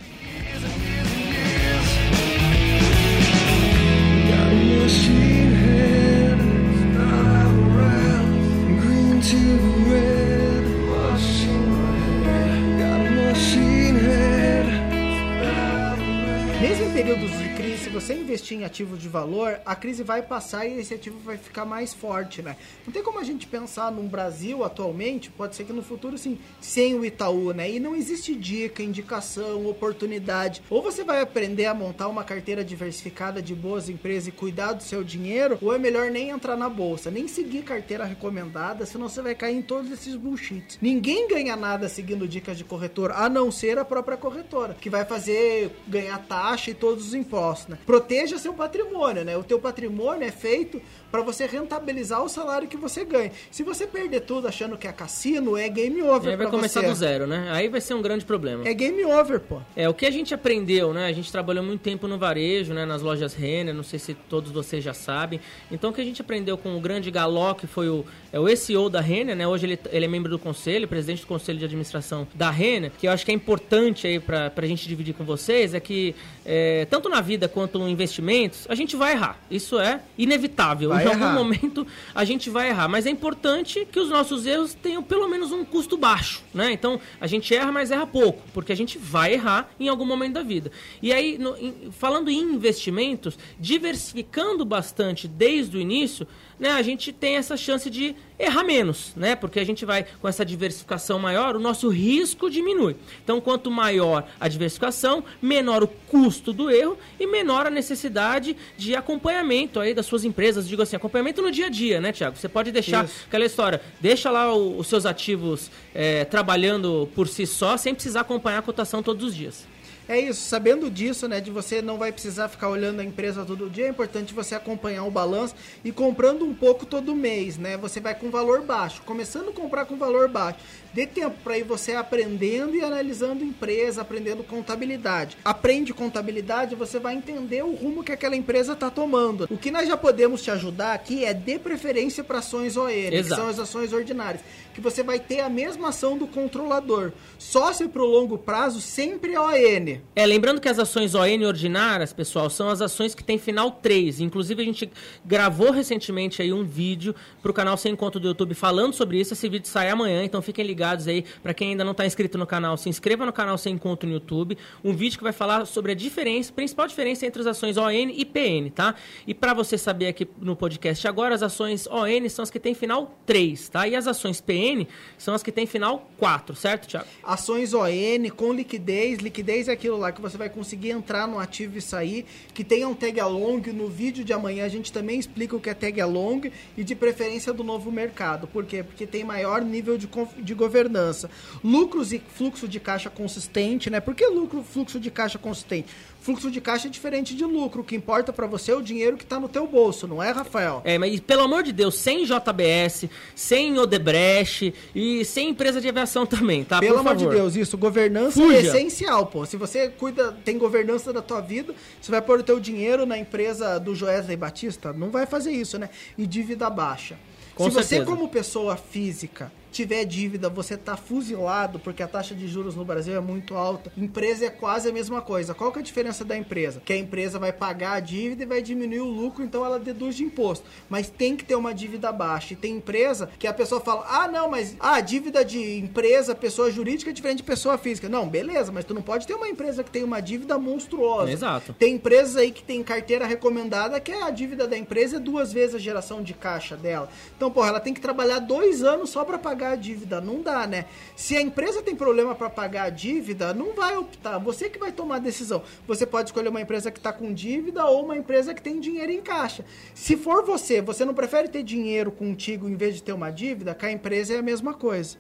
Você 18.05 18.13
investir 18.13 18.59
em 18.59 18.65
ativos 18.65 19.01
de 19.01 19.09
valor, 19.09 19.59
a 19.65 19.75
crise 19.75 20.03
vai 20.03 20.21
passar 20.21 20.67
e 20.67 20.79
esse 20.79 20.93
ativo 20.93 21.19
vai 21.21 21.39
ficar 21.39 21.65
mais 21.65 21.95
forte, 21.95 22.43
né? 22.43 22.55
Não 22.85 22.93
tem 22.93 23.03
como 23.03 23.19
a 23.19 23.25
gente 23.25 23.47
pensar 23.47 23.91
num 23.91 24.07
Brasil 24.07 24.63
atualmente, 24.63 25.31
pode 25.31 25.57
ser 25.57 25.65
que 25.65 25.73
no 25.73 25.83
futuro, 25.83 26.19
sim, 26.19 26.39
sem 26.61 26.95
o 26.97 27.03
Itaú, 27.03 27.55
né? 27.55 27.71
E 27.71 27.81
não 27.81 27.97
existe 27.97 28.35
dica, 28.35 28.83
indicação, 28.83 29.67
oportunidade. 29.67 30.63
Ou 30.69 30.83
você 30.83 31.03
vai 31.03 31.23
aprender 31.23 31.65
a 31.65 31.73
montar 31.73 32.09
uma 32.09 32.23
carteira 32.23 32.63
diversificada 32.63 33.41
de 33.41 33.55
boas 33.55 33.89
empresas 33.89 34.29
e 34.29 34.33
cuidar 34.33 34.75
do 34.75 34.83
seu 34.83 35.03
dinheiro, 35.03 35.57
ou 35.63 35.75
é 35.75 35.79
melhor 35.79 36.11
nem 36.11 36.29
entrar 36.29 36.59
na 36.59 36.69
bolsa, 36.69 37.11
nem 37.11 37.27
seguir 37.27 37.63
carteira 37.63 38.05
recomendada, 38.05 38.85
senão 38.85 39.09
você 39.09 39.23
vai 39.23 39.35
cair 39.35 39.57
em 39.57 39.63
todos 39.63 39.91
esses 39.91 40.15
bullshits. 40.15 40.79
Ninguém 40.79 41.27
ganha 41.27 41.57
nada 41.57 41.89
seguindo 41.89 42.29
dicas 42.29 42.59
de 42.59 42.65
corretor, 42.65 43.13
a 43.13 43.31
não 43.31 43.51
ser 43.51 43.79
a 43.79 43.85
própria 43.85 44.19
corretora, 44.19 44.77
que 44.79 44.91
vai 44.91 45.07
fazer 45.07 45.71
ganhar 45.89 46.19
taxa 46.19 46.71
e 46.71 46.75
todos 46.75 47.07
os 47.07 47.15
impostos, 47.15 47.69
né? 47.69 47.79
Proteja 47.95 48.39
seu 48.39 48.53
patrimônio, 48.53 49.25
né? 49.25 49.37
O 49.37 49.45
teu 49.45 49.61
patrimônio 49.61 50.27
é 50.27 50.33
feito 50.33 50.83
para 51.13 51.23
você 51.23 51.47
rentabilizar 51.47 52.25
o 52.25 52.29
salário 52.29 52.67
que 52.67 52.77
você 52.77 53.05
ganha. 53.05 53.31
Se 53.49 53.63
você 53.63 53.87
perder 53.87 54.23
tudo 54.23 54.49
achando 54.49 54.77
que 54.77 54.89
é 54.89 54.93
cassino, 54.93 55.57
é 55.57 55.69
game 55.69 56.03
over. 56.03 56.33
Aí 56.33 56.37
vai 56.37 56.51
começar 56.51 56.81
você. 56.81 56.89
do 56.89 56.95
zero, 56.97 57.25
né? 57.25 57.51
Aí 57.53 57.69
vai 57.69 57.81
ser 57.81 57.95
um 57.95 58.03
grande 58.03 58.25
problema. 58.25 58.67
É 58.67 58.75
game 58.75 59.05
over, 59.05 59.39
pô. 59.39 59.61
É, 59.77 59.89
o 59.89 59.95
que 59.95 60.07
a 60.07 60.11
gente 60.11 60.35
aprendeu, 60.35 60.93
né? 60.93 61.07
A 61.07 61.13
gente 61.13 61.31
trabalhou 61.31 61.63
muito 61.63 61.83
tempo 61.83 62.09
no 62.09 62.19
varejo, 62.19 62.75
né? 62.75 62.85
Nas 62.85 63.01
lojas 63.01 63.33
Renner, 63.33 63.73
não 63.73 63.85
sei 63.85 64.01
se 64.01 64.13
todos 64.13 64.51
vocês 64.51 64.83
já 64.83 64.93
sabem. 64.93 65.39
Então, 65.71 65.91
o 65.91 65.93
que 65.93 66.01
a 66.01 66.05
gente 66.05 66.21
aprendeu 66.21 66.59
com 66.59 66.77
o 66.77 66.81
grande 66.81 67.13
Galó, 67.13 67.55
que 67.55 67.69
foi 67.69 67.89
o, 67.89 68.05
é 68.33 68.41
o 68.41 68.57
SEO 68.57 68.91
da 68.91 69.01
Renner, 69.01 69.37
né? 69.37 69.47
Hoje 69.47 69.67
ele, 69.67 69.79
ele 69.93 70.05
é 70.05 70.09
membro 70.09 70.33
do 70.33 70.39
conselho, 70.41 70.89
presidente 70.89 71.21
do 71.21 71.29
conselho 71.29 71.61
de 71.61 71.65
administração 71.65 72.27
da 72.35 72.51
Renner, 72.51 72.91
que 72.99 73.07
eu 73.07 73.13
acho 73.13 73.25
que 73.25 73.31
é 73.31 73.35
importante 73.35 74.05
aí 74.09 74.19
pra, 74.19 74.51
pra 74.51 74.67
gente 74.67 74.89
dividir 74.89 75.15
com 75.15 75.23
vocês, 75.23 75.75
é 75.75 75.79
que 75.79 76.13
é, 76.45 76.87
tanto 76.91 77.09
na 77.09 77.21
vida 77.21 77.47
quanto 77.47 77.79
investimentos, 77.89 78.67
a 78.69 78.75
gente 78.75 78.97
vai 78.97 79.13
errar. 79.13 79.39
Isso 79.51 79.79
é 79.79 80.01
inevitável. 80.17 80.91
Vai 80.91 81.05
em 81.05 81.09
errar. 81.09 81.27
algum 81.29 81.35
momento 81.35 81.87
a 82.15 82.25
gente 82.25 82.51
vai 82.51 82.69
errar. 82.69 82.89
Mas 82.89 83.07
é 83.07 83.11
importante 83.11 83.87
que 83.91 83.99
os 83.99 84.09
nossos 84.09 84.47
erros 84.47 84.75
tenham 84.75 85.03
pelo 85.03 85.29
menos 85.29 85.53
um 85.53 85.65
custo 85.65 85.97
baixo, 85.97 86.43
né? 86.53 86.73
Então 86.73 87.01
a 87.21 87.27
gente 87.27 87.55
erra, 87.55 87.73
mas 87.73 87.91
erra 87.91 88.07
pouco, 88.07 88.43
porque 88.53 88.73
a 88.73 88.77
gente 88.77 88.99
vai 88.99 89.35
errar 89.35 89.71
em 89.79 89.89
algum 89.89 90.05
momento 90.05 90.35
da 90.35 90.43
vida. 90.43 90.71
E 91.03 91.13
aí, 91.13 91.39
no, 91.39 91.57
em, 91.57 91.91
falando 91.91 92.31
em 92.31 92.41
investimentos, 92.41 93.39
diversificando 93.59 94.65
bastante 94.65 95.27
desde 95.27 95.77
o 95.77 95.81
início, 95.81 96.27
né, 96.65 96.71
a 96.71 96.81
gente 96.81 97.13
tem 97.13 97.37
essa 97.37 97.59
chance 97.59 97.91
de 97.91 98.17
errar 98.39 98.65
menos, 98.65 99.13
né? 99.15 99.37
Porque 99.37 99.61
a 99.61 99.67
gente 99.67 99.85
vai 99.85 100.07
com 100.19 100.27
essa 100.27 100.47
diversificação 100.47 101.19
maior, 101.19 101.55
o 101.55 101.61
nosso 101.61 101.91
risco 101.91 102.49
diminui. 102.49 102.97
Então, 103.23 103.39
quanto 103.39 103.71
maior 103.71 104.27
a 104.41 104.49
diversificação, 104.49 105.23
menor 105.43 105.83
o 105.83 105.87
custo 105.87 106.55
do 106.55 106.71
erro 106.71 106.97
e 107.21 107.27
menor 107.27 107.67
a 107.67 107.71
necessidade 107.71 108.57
de 108.79 108.97
acompanhamento 108.97 109.79
aí 109.79 109.93
das 109.93 110.07
suas 110.07 110.25
empresas. 110.25 110.67
Digo 110.67 110.81
assim, 110.81 110.97
acompanhamento 110.97 111.43
no 111.43 111.51
dia 111.51 111.67
a 111.67 111.69
dia, 111.69 112.01
né, 112.01 112.13
Tiago? 112.13 112.39
Você 112.39 112.49
pode 112.49 112.73
deixar 112.73 113.05
Isso. 113.05 113.25
aquela 113.27 113.45
história, 113.45 113.83
deixa 114.01 114.31
lá 114.31 114.55
o, 114.55 114.79
os 114.79 114.87
seus 114.87 115.05
ativos 115.05 115.71
é, 115.95 116.25
trabalhando 116.25 117.11
por 117.15 117.29
si 117.29 117.47
só, 117.47 117.77
sem 117.77 117.95
precisar 117.95 118.23
acompanhar 118.23 118.61
a 118.61 118.63
cotação 118.63 119.03
todos 119.03 119.23
os 119.23 119.37
dias. 119.37 119.67
É 120.09 120.21
isso, 120.21 120.43
sabendo 120.43 120.91
disso, 120.91 121.27
né, 121.27 121.41
de 121.41 121.51
você 121.51 121.81
não 121.81 121.97
vai 121.97 122.13
precisar 122.13 122.49
ficar 122.49 122.69
olhando 122.69 123.01
a 123.01 123.05
empresa 123.05 123.45
todo 123.45 123.71
dia, 123.71 123.87
é 123.87 123.89
importante 123.89 124.35
você 124.35 124.55
acompanhar 124.55 125.05
o 125.05 125.11
balanço 125.11 125.55
e 125.85 125.91
comprando 125.91 126.45
um 126.45 126.55
pouco 126.55 126.85
todo 126.85 127.15
mês, 127.15 127.57
né? 127.57 127.77
Você 127.79 128.01
vai 128.01 128.15
com 128.15 128.31
valor 128.31 128.63
baixo, 128.63 129.03
começando 129.03 129.49
a 129.49 129.53
comprar 129.53 129.87
com 129.87 129.97
valor 129.97 130.29
baixo. 130.29 130.59
Dê 130.93 131.07
tempo 131.07 131.37
para 131.43 131.59
ir 131.59 131.65
você 131.65 131.95
aprendendo 131.95 132.77
e 132.77 132.83
analisando 132.83 133.43
empresa, 133.43 134.03
aprendendo 134.03 134.45
contabilidade. 134.45 135.37
Aprende 135.45 135.93
contabilidade, 135.93 136.77
você 136.77 137.01
vai 137.01 137.15
entender 137.15 137.65
o 137.65 137.75
rumo 137.75 138.05
que 138.05 138.13
aquela 138.13 138.37
empresa 138.37 138.75
está 138.75 138.91
tomando. 138.91 139.49
O 139.51 139.57
que 139.57 139.71
nós 139.71 139.89
já 139.89 139.97
podemos 139.97 140.43
te 140.43 140.51
ajudar 140.51 140.95
aqui 140.95 141.25
é 141.25 141.35
dê 141.35 141.59
preferência 141.59 142.23
para 142.23 142.39
ações 142.39 142.77
Exato. 142.77 143.29
que 143.29 143.35
são 143.35 143.49
as 143.49 143.59
ações 143.59 143.93
ordinárias 143.93 144.43
que 144.75 144.81
você 144.81 145.03
vai 145.03 145.21
ter 145.21 145.41
a 145.41 145.49
mesma 145.49 145.89
ação 145.89 146.19
do 146.19 146.27
controlador. 146.27 147.13
Sócio 147.39 147.89
para 147.89 148.03
o 148.03 148.07
longo 148.07 148.37
prazo 148.37 148.81
sempre 148.81 149.35
é 149.35 149.41
ON. 149.41 150.01
É, 150.17 150.27
lembrando 150.27 150.61
que 150.61 150.69
as 150.69 150.79
ações 150.79 151.15
ON 151.15 151.47
ordinárias, 151.47 152.13
pessoal, 152.13 152.51
são 152.51 152.69
as 152.69 152.83
ações 152.83 153.15
que 153.15 153.23
tem 153.23 153.39
final 153.39 153.71
3. 153.71 154.21
Inclusive, 154.21 154.61
a 154.61 154.65
gente 154.65 154.91
gravou 155.25 155.71
recentemente 155.71 156.43
aí 156.43 156.53
um 156.53 156.65
vídeo 156.65 157.15
para 157.41 157.51
o 157.51 157.55
canal 157.55 157.77
Sem 157.77 157.95
Conto 157.95 158.19
do 158.19 158.27
YouTube 158.29 158.55
falando 158.55 158.93
sobre 158.93 159.21
isso. 159.21 159.33
Esse 159.33 159.49
vídeo 159.49 159.69
sai 159.69 159.89
amanhã, 159.89 160.25
então 160.25 160.43
fiquem 160.43 160.67
ligados 160.67 161.07
aí. 161.07 161.25
Para 161.43 161.55
quem 161.55 161.71
ainda 161.71 161.85
não 161.85 161.93
está 161.93 162.05
inscrito 162.05 162.37
no 162.37 162.47
canal, 162.47 162.77
se 162.77 162.89
inscreva 162.89 163.25
no 163.25 163.33
canal 163.33 163.57
Sem 163.57 163.79
Conto 163.79 164.07
no 164.07 164.15
YouTube. 164.15 164.59
Um 164.83 164.93
vídeo 164.93 165.17
que 165.17 165.25
vai 165.25 165.33
falar 165.33 165.67
sobre 165.67 165.93
a 165.93 165.95
diferença, 165.95 166.53
principal 166.53 166.89
diferença 166.89 167.25
entre 167.25 167.41
as 167.41 167.47
ações 167.47 167.77
ON 167.77 167.91
e 167.93 168.25
PN, 168.25 168.71
tá? 168.75 168.97
E 169.27 169.33
para 169.33 169.55
você 169.55 169.79
saber 169.79 170.09
aqui 170.09 170.27
no 170.41 170.57
podcast 170.57 171.07
agora, 171.07 171.35
as 171.35 171.43
ações 171.43 171.87
ON 171.87 172.29
são 172.29 172.43
as 172.43 172.51
que 172.51 172.59
tem 172.59 172.75
final 172.75 173.17
3, 173.25 173.69
tá? 173.69 173.87
E 173.87 173.95
as 173.95 174.09
ações 174.09 174.41
PN 174.41 174.64
ON 174.73 174.87
são 175.19 175.35
as 175.35 175.43
que 175.43 175.53
tem 175.53 175.67
final 175.67 176.11
4, 176.19 176.55
certo, 176.57 176.89
Thiago? 176.89 177.07
Ações 177.23 177.73
ON 177.75 178.31
com 178.37 178.53
liquidez. 178.53 179.19
Liquidez 179.19 179.69
é 179.69 179.73
aquilo 179.73 179.97
lá 179.97 180.13
que 180.13 180.21
você 180.21 180.37
vai 180.37 180.49
conseguir 180.49 180.91
entrar 180.91 181.27
no 181.27 181.39
ativo 181.39 181.79
e 181.79 181.81
sair. 181.81 182.27
Que 182.53 182.65
tenha 182.65 182.89
um 182.89 182.95
tag 182.95 183.19
along. 183.21 183.73
No 183.73 183.89
vídeo 183.89 184.25
de 184.25 184.33
amanhã 184.33 184.65
a 184.65 184.69
gente 184.69 184.93
também 184.93 185.19
explica 185.19 185.57
o 185.57 185.61
que 185.61 185.71
é 185.71 185.75
tag 185.75 186.01
along 186.01 186.51
e 186.77 186.85
de 186.85 186.95
preferência 186.95 187.53
do 187.53 187.65
novo 187.65 187.91
mercado. 187.91 188.47
Por 188.47 188.65
quê? 188.65 188.83
Porque 188.83 189.07
tem 189.07 189.25
maior 189.25 189.63
nível 189.63 189.97
de, 189.97 190.09
de 190.39 190.55
governança. 190.55 191.31
Lucros 191.63 192.13
e 192.13 192.19
fluxo 192.19 192.67
de 192.69 192.81
caixa 192.81 193.11
consistente, 193.11 193.91
né? 193.91 194.01
Por 194.01 194.15
que 194.15 194.27
lucro, 194.27 194.63
fluxo 194.63 194.99
de 194.99 195.11
caixa 195.11 195.39
consistente? 195.39 195.89
Fluxo 196.25 196.51
de 196.51 196.59
caixa 196.59 196.89
é 196.89 196.91
diferente 196.91 197.37
de 197.37 197.45
lucro. 197.45 197.83
O 197.83 197.85
que 197.85 197.95
importa 197.95 198.33
para 198.33 198.47
você 198.47 198.73
é 198.73 198.75
o 198.75 198.81
dinheiro 198.81 199.19
que 199.19 199.25
está 199.25 199.39
no 199.39 199.47
teu 199.47 199.67
bolso, 199.67 200.09
não 200.09 200.23
é, 200.23 200.31
Rafael? 200.31 200.81
É, 200.83 200.97
mas 200.97 201.21
pelo 201.21 201.43
amor 201.43 201.63
de 201.63 201.71
Deus, 201.71 201.97
sem 201.97 202.25
JBS, 202.25 203.11
sem 203.35 203.79
Odebrecht 203.79 204.73
e 204.95 205.23
sem 205.27 205.51
empresa 205.51 205.83
de 205.83 205.89
aviação 205.91 206.25
também, 206.25 206.65
tá? 206.65 206.81
Pelo 206.81 207.01
amor 207.01 207.15
de 207.15 207.29
Deus, 207.29 207.57
isso. 207.57 207.77
Governança 207.77 208.41
Fuja. 208.41 208.57
é 208.57 208.61
essencial, 208.63 209.27
pô. 209.27 209.45
Se 209.45 209.59
você 209.59 209.91
cuida, 209.91 210.33
tem 210.43 210.57
governança 210.57 211.13
da 211.13 211.21
tua 211.21 211.43
vida, 211.43 211.75
você 212.01 212.11
vai 212.11 212.23
pôr 212.23 212.41
o 212.41 212.43
teu 212.43 212.59
dinheiro 212.59 213.05
na 213.05 213.19
empresa 213.19 213.79
do 213.79 213.95
Joesley 213.95 214.39
Batista? 214.39 214.95
Não 214.95 215.11
vai 215.11 215.27
fazer 215.27 215.51
isso, 215.51 215.79
né? 215.79 215.91
E 216.17 216.27
dívida 216.27 216.71
baixa. 216.71 217.19
Com 217.55 217.65
Se 217.65 217.75
certeza. 217.75 218.03
você, 218.03 218.11
como 218.11 218.29
pessoa 218.31 218.79
física, 218.79 219.53
tiver 219.75 220.05
dívida, 220.05 220.49
você 220.49 220.77
tá 220.77 220.97
fuzilado 220.97 221.79
porque 221.81 222.03
a 222.03 222.09
taxa 222.09 222.35
de 222.35 222.47
juros 222.47 222.77
no 222.77 222.85
Brasil 222.85 223.15
é 223.15 223.21
muito 223.21 223.55
alta. 223.55 223.93
Empresa 223.97 224.47
é 224.47 224.51
quase 224.51 224.89
a 224.89 224.93
mesma 224.93 225.21
coisa. 225.21 225.53
Qual 225.53 225.73
que 225.73 225.79
é 225.79 225.83
a 225.83 225.85
diferença 225.85 226.25
da 226.25 226.37
empresa? 226.37 226.81
Que 226.85 226.93
a 226.93 226.97
empresa 226.97 227.39
vai 227.39 227.53
pagar 227.53 227.95
a 227.95 228.01
dívida 228.01 228.45
e 228.45 228.47
vai 228.47 228.63
diminuir 228.63 229.01
o 229.01 229.09
lucro, 229.09 229.43
então 229.43 229.65
ela 229.65 229.79
deduz 229.79 230.15
de 230.15 230.23
imposto. 230.23 230.65
Mas 230.89 231.11
tem 231.11 231.37
que 231.37 231.45
ter 231.45 231.57
uma 231.57 231.75
dívida 231.75 232.13
baixa. 232.13 232.55
E 232.55 232.57
tem 232.57 232.77
empresa 232.77 233.29
que 233.39 233.47
a 233.47 233.53
pessoa 233.53 233.81
fala: 233.81 234.07
"Ah, 234.09 234.29
não, 234.29 234.49
mas 234.49 234.77
a 234.79 234.95
ah, 234.95 235.01
dívida 235.01 235.45
de 235.45 235.79
empresa, 235.79 236.35
pessoa 236.35 236.71
jurídica 236.71 237.11
é 237.11 237.13
diferente 237.13 237.39
de 237.39 237.43
pessoa 237.43 237.77
física". 237.77 238.09
Não, 238.09 238.29
beleza, 238.29 238.71
mas 238.71 238.85
tu 238.85 238.95
não 238.95 239.03
pode 239.03 239.27
ter 239.27 239.35
uma 239.35 239.49
empresa 239.49 239.83
que 239.83 239.91
tem 239.91 240.05
uma 240.05 240.21
dívida 240.21 240.57
monstruosa. 240.57 241.33
Exato. 241.33 241.73
Tem 241.73 241.95
empresas 241.95 242.37
aí 242.37 242.53
que 242.53 242.63
tem 242.63 242.83
carteira 242.83 243.27
recomendada 243.27 243.99
que 243.99 244.13
a 244.13 244.31
dívida 244.31 244.69
da 244.69 244.79
empresa 244.79 245.17
é 245.17 245.21
duas 245.21 245.53
vezes 245.53 245.75
a 245.75 245.79
geração 245.79 246.23
de 246.23 246.33
caixa 246.33 246.77
dela. 246.77 247.09
Então, 247.37 247.51
porra, 247.51 247.69
ela 247.71 247.81
tem 247.81 247.93
que 247.93 248.01
trabalhar 248.01 248.39
dois 248.39 248.85
anos 248.85 249.11
só 249.11 249.25
para 249.25 249.39
pagar 249.39 249.64
pagar 249.65 249.73
a 249.73 249.77
dívida. 249.77 250.21
Não 250.21 250.43
dá, 250.43 250.67
né? 250.67 250.85
Se 251.17 251.37
a 251.37 251.41
empresa 251.41 251.83
tem 251.83 251.97
problema 251.97 252.35
para 252.35 252.51
pagar 252.51 252.85
a 252.85 252.91
dívida, 252.91 253.55
não 253.55 253.73
vai 253.73 253.97
optar. 253.97 254.39
Você 254.39 254.69
que 254.69 254.79
vai 254.79 254.93
tomar 254.93 255.17
a 255.17 255.21
decisão. 255.21 255.63
Você 255.87 256.05
pode 256.05 256.29
escolher 256.29 256.49
uma 256.49 256.61
empresa 256.61 256.91
que 256.91 256.99
está 256.99 257.13
com 257.13 257.33
dívida 257.33 257.85
ou 257.87 258.05
uma 258.05 258.17
empresa 258.17 258.53
que 258.53 258.61
tem 258.61 258.79
dinheiro 258.79 259.11
em 259.11 259.23
caixa. 259.23 259.65
Se 259.95 260.17
for 260.17 260.45
você, 260.45 260.83
você 260.83 261.05
não 261.05 261.15
prefere 261.15 261.49
ter 261.49 261.63
dinheiro 261.63 262.13
contigo 262.13 262.69
em 262.69 262.77
vez 262.77 262.97
de 262.97 263.03
ter 263.03 263.13
uma 263.13 263.31
dívida, 263.31 263.75
com 263.75 263.87
a 263.87 263.93
empresa 263.93 264.35
é 264.35 264.39
a 264.39 264.43
mesma 264.43 264.75
coisa. 264.75 265.17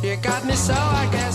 You 0.00 0.16
got 0.16 0.44
me 0.44 0.54
so 0.54 0.72
I 0.72 1.27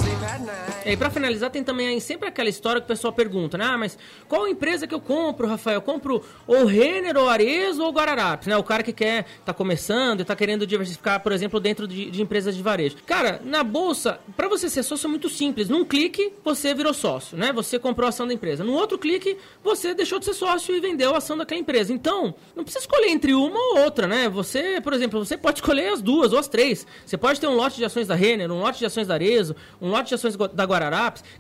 E 0.86 0.98
para 0.98 1.10
finalizar, 1.10 1.50
tem 1.50 1.64
também 1.64 2.00
sempre 2.00 2.28
aquela 2.28 2.50
história 2.50 2.82
que 2.82 2.86
o 2.86 2.88
pessoal 2.88 3.14
pergunta, 3.14 3.58
né? 3.58 3.66
Ah, 3.66 3.78
mas 3.78 3.98
qual 4.28 4.48
empresa 4.48 4.86
que 4.86 4.94
eu 4.94 5.00
compro, 5.00 5.48
Rafael? 5.48 5.76
Eu 5.76 5.82
compro 5.82 6.24
ou 6.46 6.66
Renner, 6.66 7.18
ou 7.18 7.30
Arezo 7.30 7.84
ou 7.84 7.92
Guararapes, 7.92 8.48
né? 8.48 8.58
O 8.58 8.64
cara 8.64 8.84
que 8.84 8.92
quer, 8.92 9.26
tá 9.46 9.54
começando 9.54 10.20
e 10.20 10.26
tá 10.26 10.36
querendo 10.36 10.68
diversificar, 10.68 11.22
por 11.22 11.32
exemplo, 11.32 11.60
dentro 11.60 11.88
de, 11.88 12.12
de 12.12 12.22
empresas 12.22 12.56
de 12.56 12.62
varejo. 12.62 12.98
Cara, 13.06 13.42
na 13.46 13.64
bolsa, 13.64 14.20
para 14.36 14.50
você 14.50 14.70
ser 14.70 14.84
sócio 14.84 15.08
é 15.08 15.10
muito 15.10 15.30
simples. 15.30 15.70
Num 15.70 15.86
clique, 15.86 16.34
você 16.44 16.74
virou 16.74 16.94
sócio, 16.94 17.38
né? 17.38 17.54
Você 17.54 17.80
comprou 17.80 18.06
a 18.06 18.10
ação 18.10 18.28
da 18.28 18.34
empresa. 18.34 18.64
No 18.64 18.74
outro 18.74 18.98
clique, 18.98 19.38
você 19.64 19.94
deixou 19.94 20.20
de 20.20 20.26
ser 20.26 20.34
sócio 20.34 20.76
e 20.76 20.82
vendeu 20.82 21.16
a 21.16 21.20
ação 21.20 21.38
daquela 21.38 21.62
empresa. 21.62 21.94
Então, 21.94 22.36
não 22.56 22.64
precisa 22.64 22.84
escolher 22.84 23.08
entre 23.08 23.34
uma 23.34 23.58
ou 23.58 23.84
outra, 23.86 24.06
né? 24.06 24.28
Você, 24.28 24.82
por 24.82 24.92
exemplo, 24.92 25.24
você 25.24 25.38
pode 25.38 25.60
escolher 25.60 25.94
as 25.94 26.02
duas 26.02 26.34
ou 26.34 26.40
as 26.40 26.50
três. 26.50 26.86
Você 27.06 27.18
pode 27.18 27.40
ter 27.40 27.48
um 27.48 27.56
lote 27.56 27.78
de 27.78 27.86
ações 27.86 28.08
da 28.08 28.16
Renner, 28.16 28.52
um 28.52 28.60
lote 28.60 28.80
de 28.80 28.86
ações 28.86 29.08
da 29.08 29.14
Arezo, 29.14 29.56
um 29.82 29.90
lote 29.90 30.10
de 30.10 30.16
ações 30.16 30.36
da. 30.36 30.73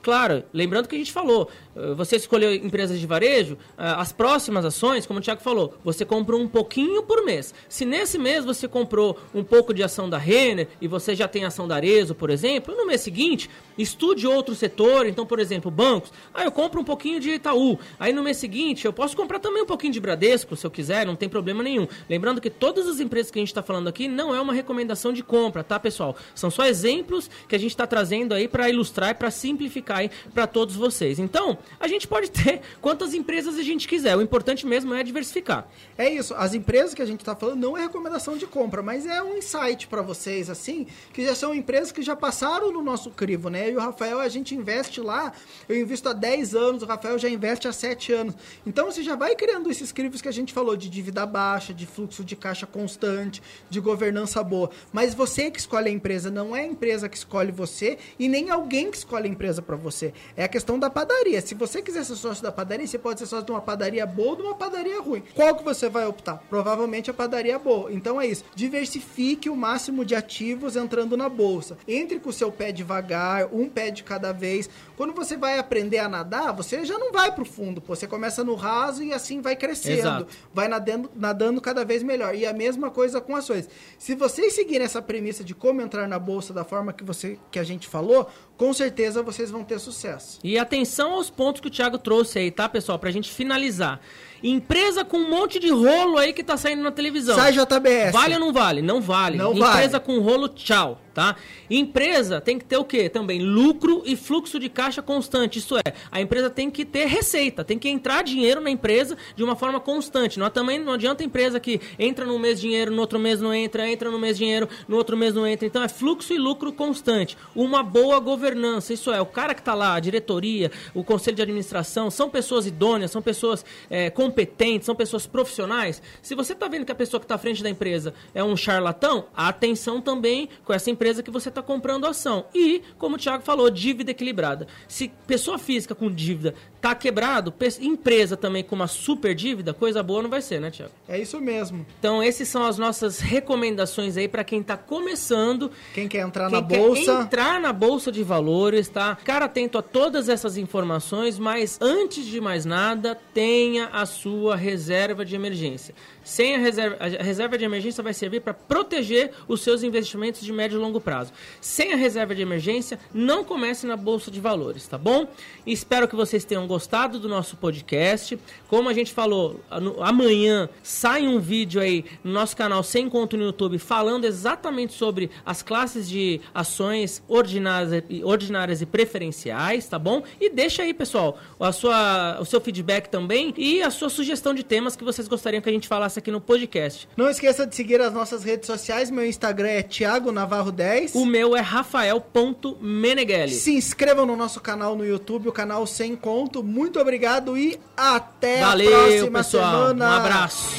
Claro, 0.02 0.43
lembrando 0.54 0.88
que 0.88 0.96
a 0.96 0.98
gente 0.98 1.12
falou, 1.12 1.50
você 1.95 2.17
escolheu 2.17 2.53
empresas 2.53 2.99
de 2.99 3.07
varejo, 3.07 3.57
eh, 3.77 3.83
as 3.97 4.12
próximas 4.12 4.63
ações, 4.63 5.05
como 5.05 5.19
o 5.19 5.21
Thiago 5.21 5.41
falou, 5.41 5.73
você 5.83 6.05
comprou 6.05 6.39
um 6.39 6.47
pouquinho 6.47 7.03
por 7.03 7.23
mês. 7.25 7.53
Se 7.67 7.86
nesse 7.86 8.17
mês 8.17 8.45
você 8.45 8.67
comprou 8.67 9.19
um 9.33 9.43
pouco 9.43 9.73
de 9.73 9.81
ação 9.81 10.09
da 10.09 10.17
Renner 10.17 10.67
e 10.79 10.88
você 10.88 11.15
já 11.15 11.27
tem 11.27 11.45
ação 11.45 11.67
da 11.67 11.75
Arezo, 11.75 12.13
por 12.13 12.29
exemplo, 12.29 12.75
no 12.75 12.86
mês 12.86 13.01
seguinte, 13.01 13.49
estude 13.77 14.27
outro 14.27 14.53
setor, 14.53 15.07
então, 15.07 15.25
por 15.25 15.39
exemplo, 15.39 15.71
bancos. 15.71 16.12
Ah, 16.33 16.43
eu 16.43 16.51
compro 16.51 16.79
um 16.79 16.83
pouquinho 16.83 17.19
de 17.19 17.31
Itaú. 17.31 17.79
Aí 17.99 18.13
no 18.13 18.21
mês 18.21 18.38
seguinte, 18.38 18.86
eu 18.86 18.93
posso 18.93 19.15
comprar 19.15 19.39
também 19.39 19.63
um 19.63 19.65
pouquinho 19.65 19.93
de 19.93 19.99
Bradesco, 19.99 20.55
se 20.55 20.65
eu 20.65 20.71
quiser, 20.71 21.05
não 21.05 21.15
tem 21.15 21.27
problema 21.27 21.63
nenhum. 21.63 21.88
Lembrando 22.09 22.39
que 22.39 22.49
todas 22.49 22.88
as 22.88 22.99
empresas 22.99 23.31
que 23.31 23.39
a 23.39 23.41
gente 23.41 23.49
está 23.49 23.63
falando 23.63 23.88
aqui 23.88 24.07
não 24.07 24.33
é 24.33 24.39
uma 24.39 24.53
recomendação 24.53 25.12
de 25.12 25.23
compra, 25.23 25.63
tá, 25.63 25.79
pessoal? 25.79 26.15
São 26.36 26.51
só 26.51 26.65
exemplos 26.65 27.29
que 27.47 27.55
a 27.55 27.59
gente 27.59 27.71
está 27.71 27.88
trazendo 27.88 28.33
aí 28.33 28.47
para 28.47 28.69
ilustrar 28.69 29.12
e 29.12 29.13
para 29.15 29.31
simplificar 29.31 30.03
para 30.33 30.47
todos 30.47 30.75
vocês. 30.75 31.19
Então, 31.19 31.57
a 31.80 31.88
gente 31.88 32.08
pode 32.08 32.32
ter 32.32 32.62
quantas 32.82 33.13
empresas 33.13 33.58
a 33.58 33.63
gente 33.63 33.88
quiser. 33.88 34.15
O 34.15 34.21
importante 34.21 34.65
mesmo 34.65 34.93
é 34.93 35.04
diversificar. 35.04 35.67
É 35.97 36.10
isso. 36.10 36.34
As 36.36 36.54
empresas 36.54 36.93
que 36.93 37.02
a 37.02 37.06
gente 37.06 37.19
está 37.19 37.36
falando 37.36 37.60
não 37.60 37.78
é 37.78 37.82
recomendação 37.82 38.38
de 38.38 38.47
compra, 38.47 38.82
mas 38.82 39.06
é 39.06 39.21
um 39.21 39.38
insight 39.38 39.88
para 39.88 40.02
vocês, 40.02 40.49
assim, 40.49 40.88
que 41.12 41.26
já 41.26 41.36
são 41.36 41.54
empresas 41.54 41.91
que 41.91 42.02
já 42.02 42.15
passaram 42.15 42.71
no 42.71 42.82
nosso 42.82 43.10
crivo, 43.12 43.49
né? 43.49 43.69
E 43.69 43.76
o 43.76 43.80
Rafael, 43.80 44.19
a 44.19 44.30
gente 44.30 44.56
investe 44.56 45.02
lá, 45.02 45.34
eu 45.67 45.80
invisto 45.80 46.10
há 46.10 46.13
10 46.13 46.56
anos, 46.56 46.84
o 46.84 46.86
Rafael 46.86 47.17
já 47.19 47.30
investe 47.30 47.67
há 47.67 47.73
7 47.73 48.13
anos. 48.13 48.36
Então, 48.65 48.86
você 48.91 49.04
já 49.04 49.15
vai 49.15 49.36
criando 49.36 49.69
esses 49.69 49.91
crivos 49.91 50.21
que 50.21 50.28
a 50.28 50.32
gente 50.32 50.54
falou, 50.54 50.76
de 50.76 50.89
dívida 50.89 51.26
baixa, 51.26 51.73
de 51.73 51.86
fluxo 51.86 52.23
de 52.23 52.36
caixa 52.36 52.65
constante, 52.65 53.41
de 53.69 53.80
governança 53.80 54.43
boa. 54.43 54.69
Mas 54.91 55.13
você 55.13 55.52
que 55.52 55.60
escolhe 55.60 55.89
a 55.89 55.91
empresa, 55.91 56.30
não 56.30 56.56
é 56.56 56.62
a 56.62 56.67
empresa 56.67 57.10
que 57.10 57.17
escolhe 57.17 57.52
você 57.52 57.97
e 58.17 58.28
nem 58.28 58.49
alguém 58.49 58.89
que 58.89 58.97
escolhe 58.97 59.28
a 59.28 59.32
empresa 59.32 59.62
para 59.62 59.76
você. 59.76 60.13
É 60.36 60.43
a 60.43 60.47
questão 60.47 60.78
da 60.80 60.89
padaria. 60.89 61.41
Se 61.41 61.53
você 61.54 61.82
quiser 61.82 62.04
ser 62.04 62.16
sócio 62.16 62.44
da 62.44 62.52
padaria, 62.52 62.88
você 62.88 62.98
pode 62.98 63.20
ser 63.20 63.26
sócio 63.26 63.46
de 63.46 63.52
uma 63.52 63.62
padaria 63.62 64.06
boa 64.06 64.30
ou 64.30 64.36
de 64.36 64.42
uma 64.44 64.56
padaria 64.56 65.02
ruim. 65.02 65.24
Qual 65.34 65.56
que 65.56 65.63
você 65.63 65.89
vai 65.89 66.06
optar? 66.06 66.44
Provavelmente 66.50 67.10
a 67.10 67.13
padaria 67.13 67.58
boa. 67.60 67.92
Então 67.92 68.20
é 68.20 68.28
isso. 68.28 68.44
Diversifique 68.56 69.50
o 69.50 69.56
máximo 69.56 70.06
de 70.06 70.16
ativos 70.16 70.76
entrando 70.76 71.18
na 71.18 71.30
bolsa. 71.30 71.78
Entre 71.88 72.20
com 72.20 72.30
o 72.30 72.34
seu 72.34 72.52
pé 72.52 72.72
devagar, 72.72 73.54
um 73.54 73.68
pé 73.70 73.92
de 73.92 74.04
cada 74.04 74.32
vez. 74.32 74.70
Quando 74.96 75.13
você 75.13 75.36
vai 75.36 75.60
aprender 75.60 76.00
a 76.00 76.10
nadar, 76.10 76.54
você 76.54 76.86
já 76.86 76.98
não 76.98 77.12
vai 77.12 77.32
pro 77.32 77.46
fundo, 77.46 77.82
pô. 77.82 77.96
Você 77.96 78.08
começa 78.08 78.44
no 78.44 78.56
raso 78.56 79.04
e 79.04 79.13
assim 79.13 79.42
vai 79.42 79.56
crescendo. 79.56 80.00
Exato. 80.00 80.28
Vai 80.54 80.68
nadando, 80.68 81.12
nadando 81.16 81.62
cada 81.62 81.84
vez 81.84 82.04
melhor. 82.04 82.36
E 82.36 82.46
a 82.46 82.54
mesma 82.54 82.89
coisa 82.89 83.20
com 83.20 83.36
ações. 83.36 83.68
Se 83.98 84.16
vocês 84.16 84.54
seguirem 84.54 84.86
essa 84.86 85.02
premissa 85.02 85.44
de 85.44 85.54
como 85.54 85.82
entrar 85.82 86.08
na 86.08 86.20
bolsa 86.20 86.54
da 86.54 86.63
forma 86.63 86.94
que, 86.94 87.04
você, 87.04 87.38
que 87.52 87.60
a 87.60 87.63
gente 87.63 87.88
falou, 87.88 88.28
com 88.58 88.74
certeza 88.74 89.22
vocês 89.22 89.52
vão 89.52 89.63
ter 89.63 89.80
sucesso. 89.80 90.39
E 90.44 90.58
atenção 90.58 91.13
aos 91.13 91.30
pontos 91.30 91.42
que 91.62 91.67
o 91.67 91.71
Thiago 91.71 91.97
trouxe 91.97 92.39
aí, 92.39 92.51
tá, 92.51 92.69
pessoal? 92.69 92.97
Pra 92.97 93.12
gente 93.12 93.32
finalizar. 93.32 93.99
Empresa 94.43 95.06
com 95.06 95.17
um 95.17 95.29
monte 95.29 95.58
de 95.58 95.69
rolo 95.69 96.17
aí 96.17 96.34
que 96.34 96.43
tá 96.43 96.58
saindo 96.58 96.84
na 96.84 96.91
televisão. 96.91 97.36
Sai 97.36 97.53
JBS. 97.53 98.12
Vale 98.12 98.34
ou 98.34 98.39
não 98.41 98.51
vale? 98.51 98.82
Não 98.82 99.01
vale. 99.01 99.38
Não 99.38 99.53
Empresa 99.53 99.99
vale. 99.99 100.03
com 100.03 100.19
rolo, 100.19 100.49
tchau, 100.49 100.99
tá? 101.13 101.38
Empresa 101.69 102.41
tem 102.41 102.60
que 102.60 102.65
ter 102.65 102.75
o 102.75 102.84
quê? 102.84 103.08
Também 103.08 103.41
lucro 103.41 104.03
e 104.06 104.17
fluxo 104.17 104.60
de 104.60 104.67
caixa 104.67 105.01
constante. 105.01 105.60
Isso 105.60 105.77
é, 105.77 105.93
a 106.12 106.19
empresa 106.19 106.49
tem 106.49 106.69
que 106.69 106.84
ter 106.84 107.06
receita, 107.06 107.63
tem 107.63 107.79
que 107.79 107.88
entrar 107.88 108.21
dinheiro 108.23 108.60
na 108.60 108.69
empresa 108.69 109.17
de 109.34 109.43
uma 109.43 109.56
forma 109.56 109.79
constante. 109.79 110.38
Não, 110.38 110.49
também 110.49 110.77
não 110.77 110.93
adianta 110.93 111.23
empresa 111.23 111.60
que 111.60 111.79
entra 111.97 112.25
num 112.25 112.38
mês 112.38 112.60
dinheiro, 112.60 112.91
no 112.91 112.99
outro 112.99 113.17
mês 113.17 113.39
não 113.39 113.53
entra, 113.53 113.89
entra 113.89 114.12
no 114.12 114.19
mês 114.19 114.38
dinheiro, 114.38 114.67
no 114.88 114.97
outro 114.97 115.15
mês 115.15 115.34
não 115.34 115.47
entra. 115.47 115.65
Então 115.65 115.82
é 115.82 115.88
fluxo 115.88 116.34
e 116.34 116.38
lucro 116.38 116.73
constante. 116.73 117.38
Uma 117.56 117.82
boa 117.82 118.19
governança, 118.19 118.93
isso 118.93 119.10
é, 119.12 119.21
o 119.21 119.25
cara 119.25 119.53
que 119.53 119.62
está 119.62 119.73
lá, 119.73 119.93
a 119.93 119.99
diretoria, 120.01 120.69
o 120.93 121.01
conselho 121.01 121.38
de 121.38 121.41
administração, 121.41 122.12
são 122.12 122.29
pessoas 122.29 122.67
idôneas, 122.67 123.12
são 123.12 123.21
pessoas 123.21 123.63
é, 123.89 124.10
competentes, 124.10 124.33
são 124.82 124.96
pessoas 124.96 125.26
profissionais. 125.26 126.02
Se 126.22 126.36
você 126.36 126.54
está 126.54 126.67
vendo 126.67 126.86
que 126.86 126.91
a 126.91 126.96
pessoa 126.96 127.19
que 127.19 127.26
está 127.26 127.36
à 127.36 127.38
frente 127.38 127.63
da 127.63 127.69
empresa 127.69 128.13
é 128.34 128.43
um 128.43 128.56
charlatão, 128.56 129.26
atenção 129.36 130.02
também 130.02 130.50
com 130.63 130.74
essa 130.74 130.89
empresa 130.89 131.24
que 131.24 131.32
você 131.32 131.50
está 131.50 131.62
comprando 131.62 132.06
ação. 132.06 132.46
E, 132.54 132.82
como 132.98 133.15
o 133.15 133.19
Thiago 133.19 133.43
falou, 133.43 133.69
dívida 133.69 134.12
equilibrada. 134.12 134.67
Se 134.88 135.12
pessoa 135.28 135.58
física 135.58 135.93
com 135.96 136.10
dívida 136.10 136.54
tá 136.82 136.93
quebrado, 136.93 137.54
empresa 137.80 138.36
também 138.36 138.63
com 138.63 138.76
uma 138.76 138.88
super 138.88 139.34
dívida, 139.34 139.74
coisa 139.74 140.04
boa 140.04 140.22
não 140.22 140.30
vai 140.30 140.41
ser, 140.41 140.60
né, 140.60 140.69
Thiago? 140.69 140.91
É 141.08 141.17
isso 141.17 141.39
mesmo. 141.39 141.86
Então, 141.98 142.22
essas 142.22 142.48
são 142.50 142.65
as 142.65 142.78
nossas 142.78 143.19
recomendações 143.19 144.17
aí 144.17 144.28
para 144.28 144.43
quem 144.43 144.60
está 144.60 144.76
começando. 144.76 145.72
Quem 145.93 146.08
quer 146.08 146.19
entrar 146.19 146.50
Quem 146.50 146.62
na 146.62 146.67
quer 146.67 146.78
bolsa. 146.78 147.12
entrar 147.22 147.60
na 147.62 147.72
bolsa 147.72 148.12
de 148.12 148.22
valores, 148.24 148.89
tá? 148.89 149.15
Ficar 149.15 149.41
atento 149.41 149.78
a 149.78 149.82
todas 149.82 150.28
essas 150.28 150.58
informações, 150.58 151.39
mas 151.39 151.78
antes 151.82 152.26
de 152.26 152.41
mais 152.41 152.65
nada, 152.65 153.17
tenha 153.34 153.88
a 153.88 154.06
sua 154.06 154.22
reserva 154.55 155.25
de 155.25 155.36
emergência. 155.36 155.93
Sem 156.23 156.55
a 156.55 156.59
reserva, 156.59 156.97
a 156.99 157.23
reserva 157.23 157.57
de 157.57 157.65
emergência 157.65 158.03
vai 158.03 158.13
servir 158.13 158.41
para 158.41 158.53
proteger 158.53 159.31
os 159.47 159.62
seus 159.62 159.83
investimentos 159.83 160.41
de 160.41 160.51
médio 160.51 160.77
e 160.77 160.81
longo 160.81 160.99
prazo. 160.99 161.33
Sem 161.59 161.93
a 161.93 161.95
reserva 161.95 162.33
de 162.33 162.41
emergência, 162.41 162.99
não 163.13 163.43
comece 163.43 163.86
na 163.86 163.97
bolsa 163.97 164.31
de 164.31 164.39
valores, 164.39 164.88
tá 164.88 164.97
bom? 164.97 165.27
Espero 165.65 166.07
que 166.07 166.15
vocês 166.15 166.45
tenham 166.45 166.65
gostado 166.67 167.19
do 167.19 167.27
nosso 167.27 167.57
podcast. 167.57 168.39
Como 168.67 168.89
a 168.89 168.93
gente 168.93 169.12
falou, 169.12 169.59
amanhã 170.01 170.69
sai 170.81 171.27
um 171.27 171.39
vídeo 171.39 171.81
aí 171.81 172.05
no 172.23 172.31
nosso 172.31 172.55
canal 172.55 172.83
Sem 172.83 173.09
Conto 173.09 173.38
no 173.38 173.43
YouTube 173.43 173.77
falando 173.77 174.25
exatamente 174.25 174.93
sobre 174.93 175.29
as 175.45 175.62
classes 175.62 176.09
de 176.09 176.39
ações 176.53 177.21
ordinárias, 177.27 178.03
ordinárias 178.23 178.81
e 178.81 178.86
preferenciais, 178.86 179.88
tá 179.88 179.99
bom? 179.99 180.23
E 180.39 180.49
deixa 180.49 180.83
aí, 180.83 180.93
pessoal, 180.93 181.38
a 181.59 181.71
sua, 181.71 182.38
o 182.39 182.45
seu 182.45 182.62
feedback 182.62 183.07
também 183.07 183.53
e 183.57 183.81
a 183.81 183.89
sua 183.89 184.09
sugestão 184.09 184.53
de 184.53 184.63
temas 184.63 184.95
que 184.95 185.03
vocês 185.03 185.27
gostariam 185.27 185.62
que 185.62 185.69
a 185.69 185.73
gente 185.73 185.88
falasse 185.88 186.12
aqui 186.19 186.32
no 186.32 186.41
podcast. 186.41 187.08
Não 187.15 187.30
esqueça 187.30 187.65
de 187.65 187.76
seguir 187.76 188.02
as 188.02 188.13
nossas 188.13 188.43
redes 188.43 188.67
sociais. 188.67 189.10
Meu 189.12 189.26
Instagram 189.26 189.69
é 189.69 189.84
Thiago 189.84 190.32
Navarro 190.32 190.71
10. 190.71 191.15
O 191.15 191.26
meu 191.26 191.56
é 191.56 191.62
rafael.meneghelli. 191.62 193.54
Se 193.54 193.73
inscrevam 193.73 194.26
no 194.26 194.36
nosso 194.36 194.60
canal 194.60 194.95
no 194.95 195.06
YouTube, 195.06 195.49
o 195.49 195.52
canal 195.52 195.86
Sem 195.86 196.15
Conto. 196.15 196.63
Muito 196.63 196.99
obrigado 196.99 197.58
e 197.58 197.80
até 197.95 198.62
Valeu, 198.62 198.88
a 198.88 199.04
próxima 199.04 199.39
pessoal. 199.39 199.71
semana. 199.89 200.06
Um 200.06 200.13
abraço. 200.13 200.69